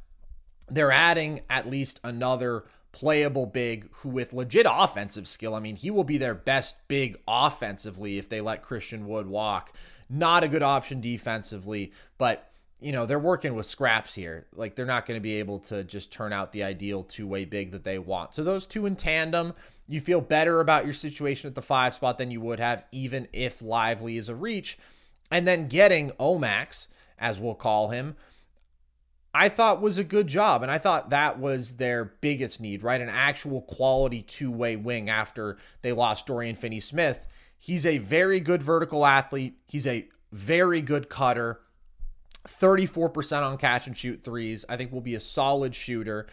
[0.70, 5.54] they're adding at least another playable big who with legit offensive skill.
[5.54, 9.74] I mean, he will be their best big offensively if they let Christian Wood walk.
[10.10, 12.50] Not a good option defensively, but
[12.80, 14.48] you know, they're working with scraps here.
[14.54, 17.72] Like they're not going to be able to just turn out the ideal two-way big
[17.72, 18.34] that they want.
[18.34, 19.54] So those two in tandem,
[19.88, 23.28] you feel better about your situation at the 5 spot than you would have even
[23.32, 24.78] if Lively is a reach.
[25.32, 28.16] And then getting Omax, as we'll call him,
[29.34, 30.62] I thought was a good job.
[30.62, 33.02] And I thought that was their biggest need, right?
[33.02, 37.28] An actual quality two way wing after they lost Dorian Finney Smith.
[37.58, 39.56] He's a very good vertical athlete.
[39.68, 41.62] He's a very good cutter.
[42.48, 44.66] 34% on catch and shoot threes.
[44.70, 46.28] I think will be a solid shooter.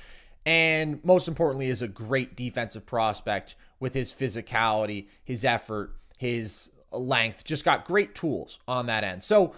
[0.45, 7.45] And most importantly, is a great defensive prospect with his physicality, his effort, his length.
[7.45, 9.23] Just got great tools on that end.
[9.23, 9.55] So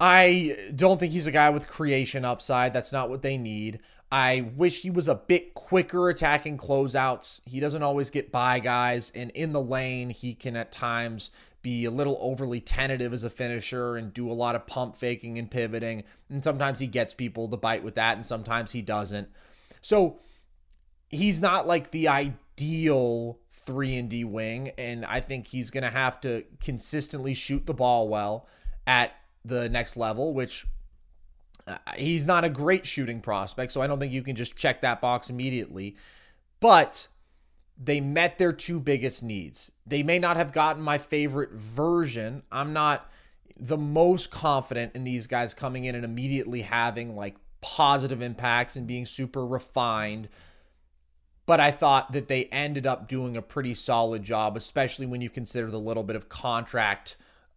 [0.00, 2.72] I don't think he's a guy with creation upside.
[2.72, 3.80] That's not what they need.
[4.10, 7.40] I wish he was a bit quicker attacking closeouts.
[7.46, 11.30] He doesn't always get by guys, and in the lane, he can at times
[11.64, 15.38] be a little overly tentative as a finisher and do a lot of pump faking
[15.38, 16.04] and pivoting.
[16.28, 19.28] And sometimes he gets people to bite with that, and sometimes he doesn't.
[19.80, 20.20] So
[21.08, 25.90] he's not like the ideal 3 and D wing and I think he's going to
[25.90, 28.46] have to consistently shoot the ball well
[28.86, 29.12] at
[29.42, 30.66] the next level which
[31.66, 34.82] uh, he's not a great shooting prospect so I don't think you can just check
[34.82, 35.96] that box immediately
[36.60, 37.08] but
[37.76, 39.70] they met their two biggest needs.
[39.86, 42.42] They may not have gotten my favorite version.
[42.52, 43.10] I'm not
[43.58, 48.86] the most confident in these guys coming in and immediately having like positive impacts and
[48.86, 50.28] being super refined.
[51.46, 55.28] But I thought that they ended up doing a pretty solid job, especially when you
[55.28, 57.16] consider the little bit of contract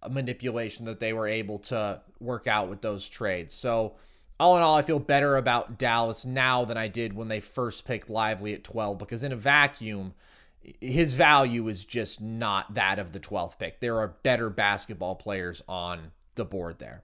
[0.09, 3.53] manipulation that they were able to work out with those trades.
[3.53, 3.95] So,
[4.39, 7.85] all in all, I feel better about Dallas now than I did when they first
[7.85, 10.13] picked Lively at 12 because in a vacuum,
[10.79, 13.79] his value is just not that of the 12th pick.
[13.79, 17.03] There are better basketball players on the board there.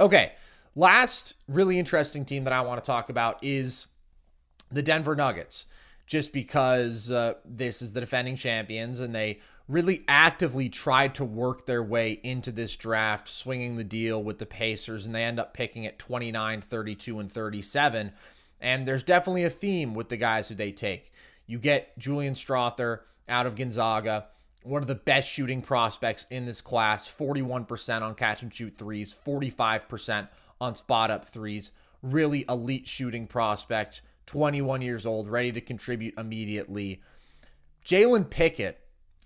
[0.00, 0.32] Okay,
[0.76, 3.86] last really interesting team that I want to talk about is
[4.70, 5.66] the Denver Nuggets,
[6.06, 11.66] just because uh, this is the defending champions and they really actively tried to work
[11.66, 15.52] their way into this draft, swinging the deal with the Pacers, and they end up
[15.52, 18.12] picking at 29, 32, and 37.
[18.60, 21.12] And there's definitely a theme with the guys who they take.
[21.46, 24.26] You get Julian Strawther out of Gonzaga,
[24.62, 29.14] one of the best shooting prospects in this class, 41% on catch and shoot threes,
[29.14, 30.28] 45%
[30.60, 31.70] on spot up threes.
[32.02, 37.02] really elite shooting prospect, 21 years old, ready to contribute immediately.
[37.84, 38.80] Jalen Pickett,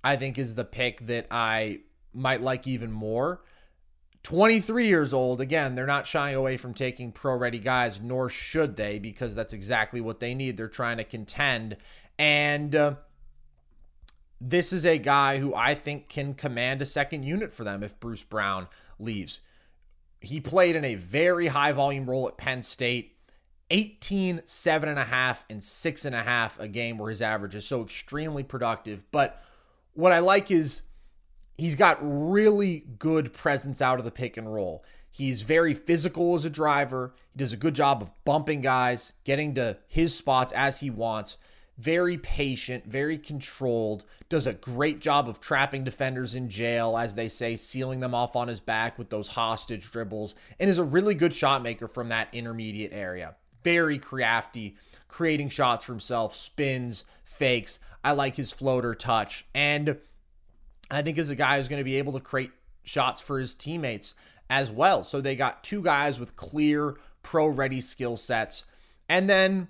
[0.05, 1.81] I think, is the pick that I
[2.13, 3.43] might like even more.
[4.23, 5.41] 23 years old.
[5.41, 9.53] Again, they're not shying away from taking pro ready guys, nor should they, because that's
[9.53, 10.57] exactly what they need.
[10.57, 11.77] They're trying to contend.
[12.19, 12.95] And uh,
[14.41, 17.99] this is a guy who I think can command a second unit for them if
[17.99, 19.41] Bruce Brown leaves.
[20.21, 23.17] He played in a very high volume role at Penn State.
[23.71, 27.67] 18, seven and a half, and six and a half a game were his averages.
[27.67, 29.11] So extremely productive.
[29.11, 29.43] But
[29.95, 30.83] what I like is
[31.57, 34.85] he's got really good presence out of the pick and roll.
[35.11, 37.15] He's very physical as a driver.
[37.33, 41.37] He does a good job of bumping guys, getting to his spots as he wants.
[41.79, 44.05] Very patient, very controlled.
[44.29, 48.37] Does a great job of trapping defenders in jail, as they say, sealing them off
[48.37, 52.09] on his back with those hostage dribbles, and is a really good shot maker from
[52.09, 54.77] that intermediate area very crafty,
[55.09, 57.79] creating shots for himself, spins, fakes.
[58.05, 59.47] I like his floater touch.
[59.55, 59.99] And
[60.91, 62.51] I think is a guy who's going to be able to create
[62.85, 64.15] shots for his teammates
[64.51, 65.05] as well.
[65.05, 68.65] So they got two guys with clear pro ready skill sets.
[69.09, 69.69] And then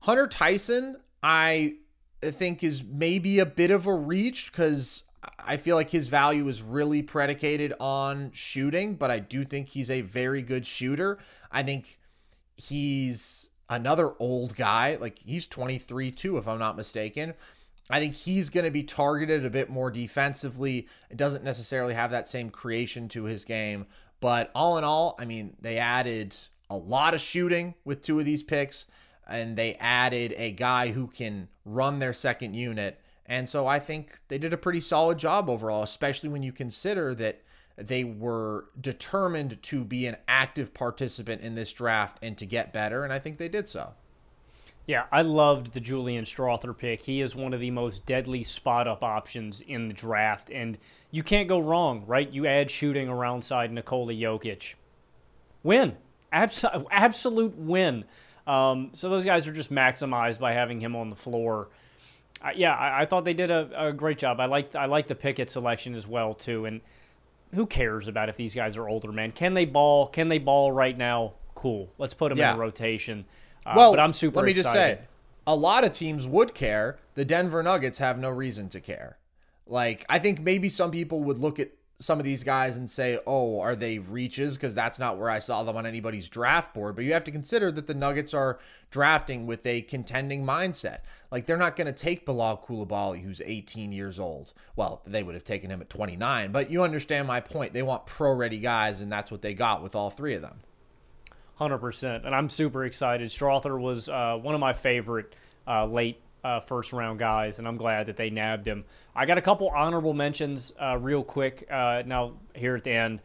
[0.00, 1.74] Hunter Tyson, I
[2.22, 5.02] think is maybe a bit of a reach because
[5.38, 9.90] I feel like his value is really predicated on shooting, but I do think he's
[9.90, 11.18] a very good shooter.
[11.50, 11.98] I think
[12.56, 14.96] he's another old guy.
[15.00, 17.34] Like he's 23 too, if I'm not mistaken.
[17.90, 20.88] I think he's going to be targeted a bit more defensively.
[21.10, 23.86] It doesn't necessarily have that same creation to his game.
[24.20, 26.34] But all in all, I mean, they added
[26.70, 28.86] a lot of shooting with two of these picks,
[29.28, 33.00] and they added a guy who can run their second unit.
[33.26, 37.14] And so I think they did a pretty solid job overall, especially when you consider
[37.16, 37.42] that
[37.76, 43.04] they were determined to be an active participant in this draft and to get better,
[43.04, 43.92] and I think they did so.
[44.86, 47.02] Yeah, I loved the Julian Strawther pick.
[47.02, 50.76] He is one of the most deadly spot up options in the draft, and
[51.10, 52.30] you can't go wrong, right?
[52.30, 54.74] You add shooting around side Nikola Jokic.
[55.62, 55.96] Win.
[56.30, 58.04] Abs- absolute win.
[58.46, 61.68] Um, so those guys are just maximized by having him on the floor.
[62.42, 64.38] Uh, yeah, I, I, thought they did a, a great job.
[64.38, 66.82] I liked I like the Pickett selection as well too, and
[67.54, 69.32] who cares about if these guys are older, man?
[69.32, 70.08] Can they ball?
[70.08, 71.32] Can they ball right now?
[71.54, 71.88] Cool.
[71.96, 72.50] Let's put them yeah.
[72.50, 73.24] in a rotation.
[73.66, 74.36] Uh, well, but I'm super.
[74.36, 74.64] Let me excited.
[74.64, 74.98] just say,
[75.46, 76.98] a lot of teams would care.
[77.14, 79.18] The Denver Nuggets have no reason to care.
[79.66, 83.18] Like, I think maybe some people would look at some of these guys and say,
[83.26, 84.56] oh, are they reaches?
[84.56, 86.96] Because that's not where I saw them on anybody's draft board.
[86.96, 88.58] But you have to consider that the Nuggets are
[88.90, 91.00] drafting with a contending mindset.
[91.30, 94.52] Like they're not going to take Bilal Coulibaly, who's 18 years old.
[94.76, 96.52] Well, they would have taken him at 29.
[96.52, 97.72] But you understand my point.
[97.72, 100.60] They want pro-ready guys, and that's what they got with all three of them.
[101.60, 102.26] 100%.
[102.26, 103.30] And I'm super excited.
[103.30, 105.34] Strawther was uh, one of my favorite
[105.66, 108.84] uh, late uh, first round guys, and I'm glad that they nabbed him.
[109.16, 113.20] I got a couple honorable mentions uh, real quick uh, now here at the end.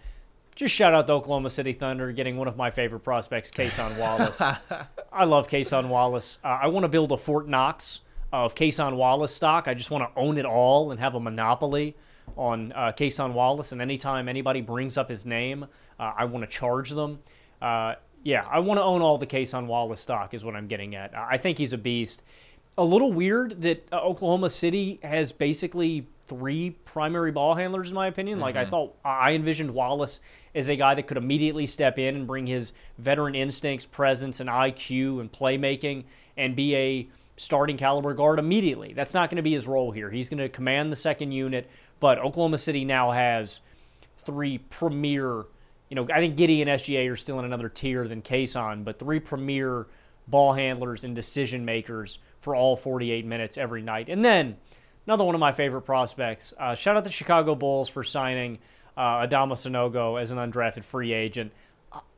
[0.56, 4.42] Just shout out the Oklahoma City Thunder getting one of my favorite prospects, Cason Wallace.
[5.14, 6.38] I love Cason Wallace.
[6.44, 8.02] Uh, I want to build a Fort Knox
[8.32, 9.68] of Cason Wallace stock.
[9.68, 11.96] I just want to own it all and have a monopoly
[12.38, 13.72] on uh, Cason Wallace.
[13.72, 15.64] And anytime anybody brings up his name,
[16.00, 17.20] uh, I want to charge them.
[18.24, 21.18] Yeah, I want to own all the Cason Wallace stock, is what I'm getting at.
[21.18, 22.22] I think he's a beast
[22.80, 28.08] a little weird that uh, Oklahoma City has basically three primary ball handlers, in my
[28.08, 28.38] opinion.
[28.38, 28.44] Mm-hmm.
[28.44, 28.72] Like I mm-hmm.
[28.72, 30.22] thought, I envisioned Wallace
[30.56, 34.50] as a guy that could immediately step in and bring his veteran instincts, presence, and
[34.50, 36.06] IQ and playmaking,
[36.38, 38.94] and be a starting caliber guard immediately.
[38.94, 40.10] That's not going to be his role here.
[40.10, 41.70] He's going to command the second unit,
[42.00, 43.60] but Oklahoma City now has
[44.20, 45.46] three premier.
[45.90, 48.99] You know, I think Giddey and SGA are still in another tier than Cason, but
[48.99, 49.88] three premier
[50.28, 54.10] ball handlers and decision makers for all 48 minutes every night.
[54.10, 54.57] And then
[55.07, 56.53] another one of my favorite prospects.
[56.60, 58.60] Uh, shout out the Chicago Bulls for signing
[58.95, 61.52] uh, Adama Sanogo as an undrafted free agent.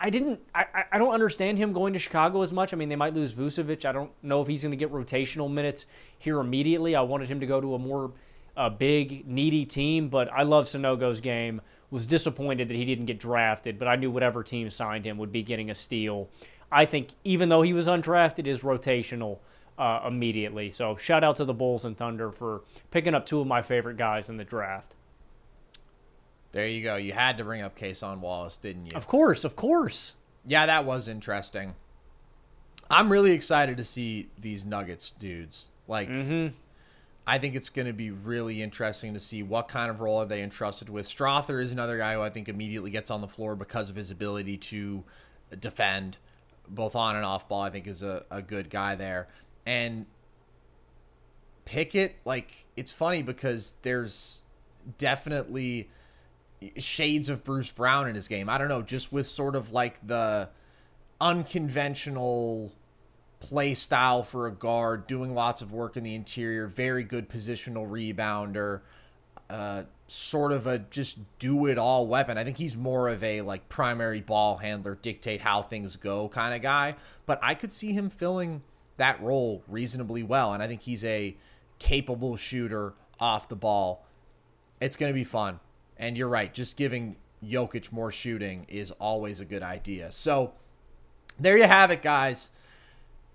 [0.02, 0.42] I didn't.
[0.54, 2.74] I, I don't understand him going to Chicago as much.
[2.74, 3.86] I mean, they might lose Vucevic.
[3.86, 5.86] I don't know if he's going to get rotational minutes
[6.18, 6.94] here immediately.
[6.94, 8.12] I wanted him to go to a more
[8.58, 11.62] uh, big, needy team, but I love Sanogo's game.
[11.92, 15.32] Was disappointed that he didn't get drafted, but I knew whatever team signed him would
[15.32, 16.30] be getting a steal.
[16.72, 19.40] I think even though he was undrafted, is rotational
[19.78, 20.70] uh, immediately.
[20.70, 22.62] So shout out to the Bulls and Thunder for
[22.92, 24.96] picking up two of my favorite guys in the draft.
[26.54, 26.96] There you go.
[26.96, 28.92] You had to bring up Cason Wallace, didn't you?
[28.96, 30.14] Of course, of course.
[30.46, 31.76] Yeah, that was interesting.
[32.90, 35.68] I'm really excited to see these Nuggets dudes.
[35.88, 36.54] Like, mm-hmm.
[37.26, 40.26] I think it's going to be really interesting to see what kind of role are
[40.26, 41.08] they entrusted with.
[41.08, 44.10] Strawther is another guy who I think immediately gets on the floor because of his
[44.10, 45.04] ability to
[45.60, 46.18] defend
[46.68, 47.62] both on and off ball.
[47.62, 49.28] I think is a, a good guy there.
[49.66, 50.08] And
[51.66, 54.40] Pickett, like it's funny because there's
[54.98, 55.90] definitely
[56.78, 58.50] shades of Bruce Brown in his game.
[58.50, 60.50] I don't know, just with sort of like the
[61.20, 62.72] unconventional
[63.42, 67.90] play style for a guard, doing lots of work in the interior, very good positional
[67.90, 68.82] rebounder,
[69.50, 72.38] uh, sort of a just do it all weapon.
[72.38, 76.54] I think he's more of a like primary ball handler, dictate how things go kind
[76.54, 76.96] of guy,
[77.26, 78.62] but I could see him filling
[78.98, 80.54] that role reasonably well.
[80.54, 81.36] And I think he's a
[81.80, 84.06] capable shooter off the ball.
[84.80, 85.60] It's going to be fun.
[85.98, 90.12] And you're right, just giving Jokic more shooting is always a good idea.
[90.12, 90.54] So
[91.40, 92.50] there you have it, guys.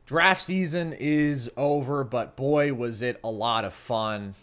[0.07, 4.37] Draft season is over, but boy, was it a lot of fun.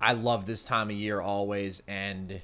[0.00, 2.40] I love this time of year always, and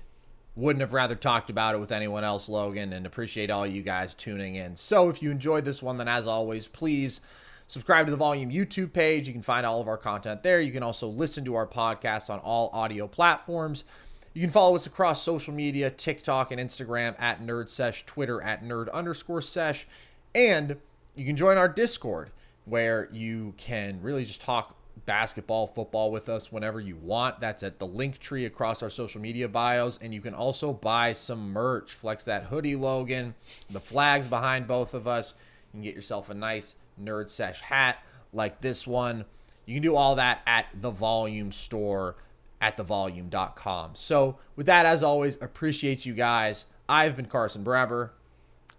[0.57, 4.13] wouldn't have rather talked about it with anyone else, Logan, and appreciate all you guys
[4.13, 4.75] tuning in.
[4.75, 7.21] So if you enjoyed this one, then as always, please
[7.69, 9.29] subscribe to the Volume YouTube page.
[9.29, 10.61] You can find all of our content there.
[10.61, 13.85] You can also listen to our podcast on all audio platforms.
[14.33, 18.93] You can follow us across social media, TikTok and Instagram at NerdSesh, Twitter at nerd
[18.93, 19.87] underscore sesh,
[20.35, 20.75] and
[21.15, 22.31] you can join our Discord
[22.65, 24.77] where you can really just talk
[25.07, 27.41] basketball, football with us whenever you want.
[27.41, 29.99] That's at the link tree across our social media bios.
[30.01, 31.93] And you can also buy some merch.
[31.93, 33.35] Flex that hoodie, Logan.
[33.71, 35.35] The flags behind both of us.
[35.73, 37.99] You can get yourself a nice Nerd Sesh hat
[38.33, 39.25] like this one.
[39.67, 42.17] You can do all that at the volume store
[42.61, 43.91] at thevolume.com.
[43.95, 46.67] So, with that, as always, appreciate you guys.
[46.89, 48.11] I've been Carson Brabber.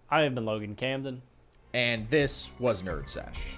[0.10, 1.22] I have been Logan Camden.
[1.74, 3.58] And this was Nerd Sesh.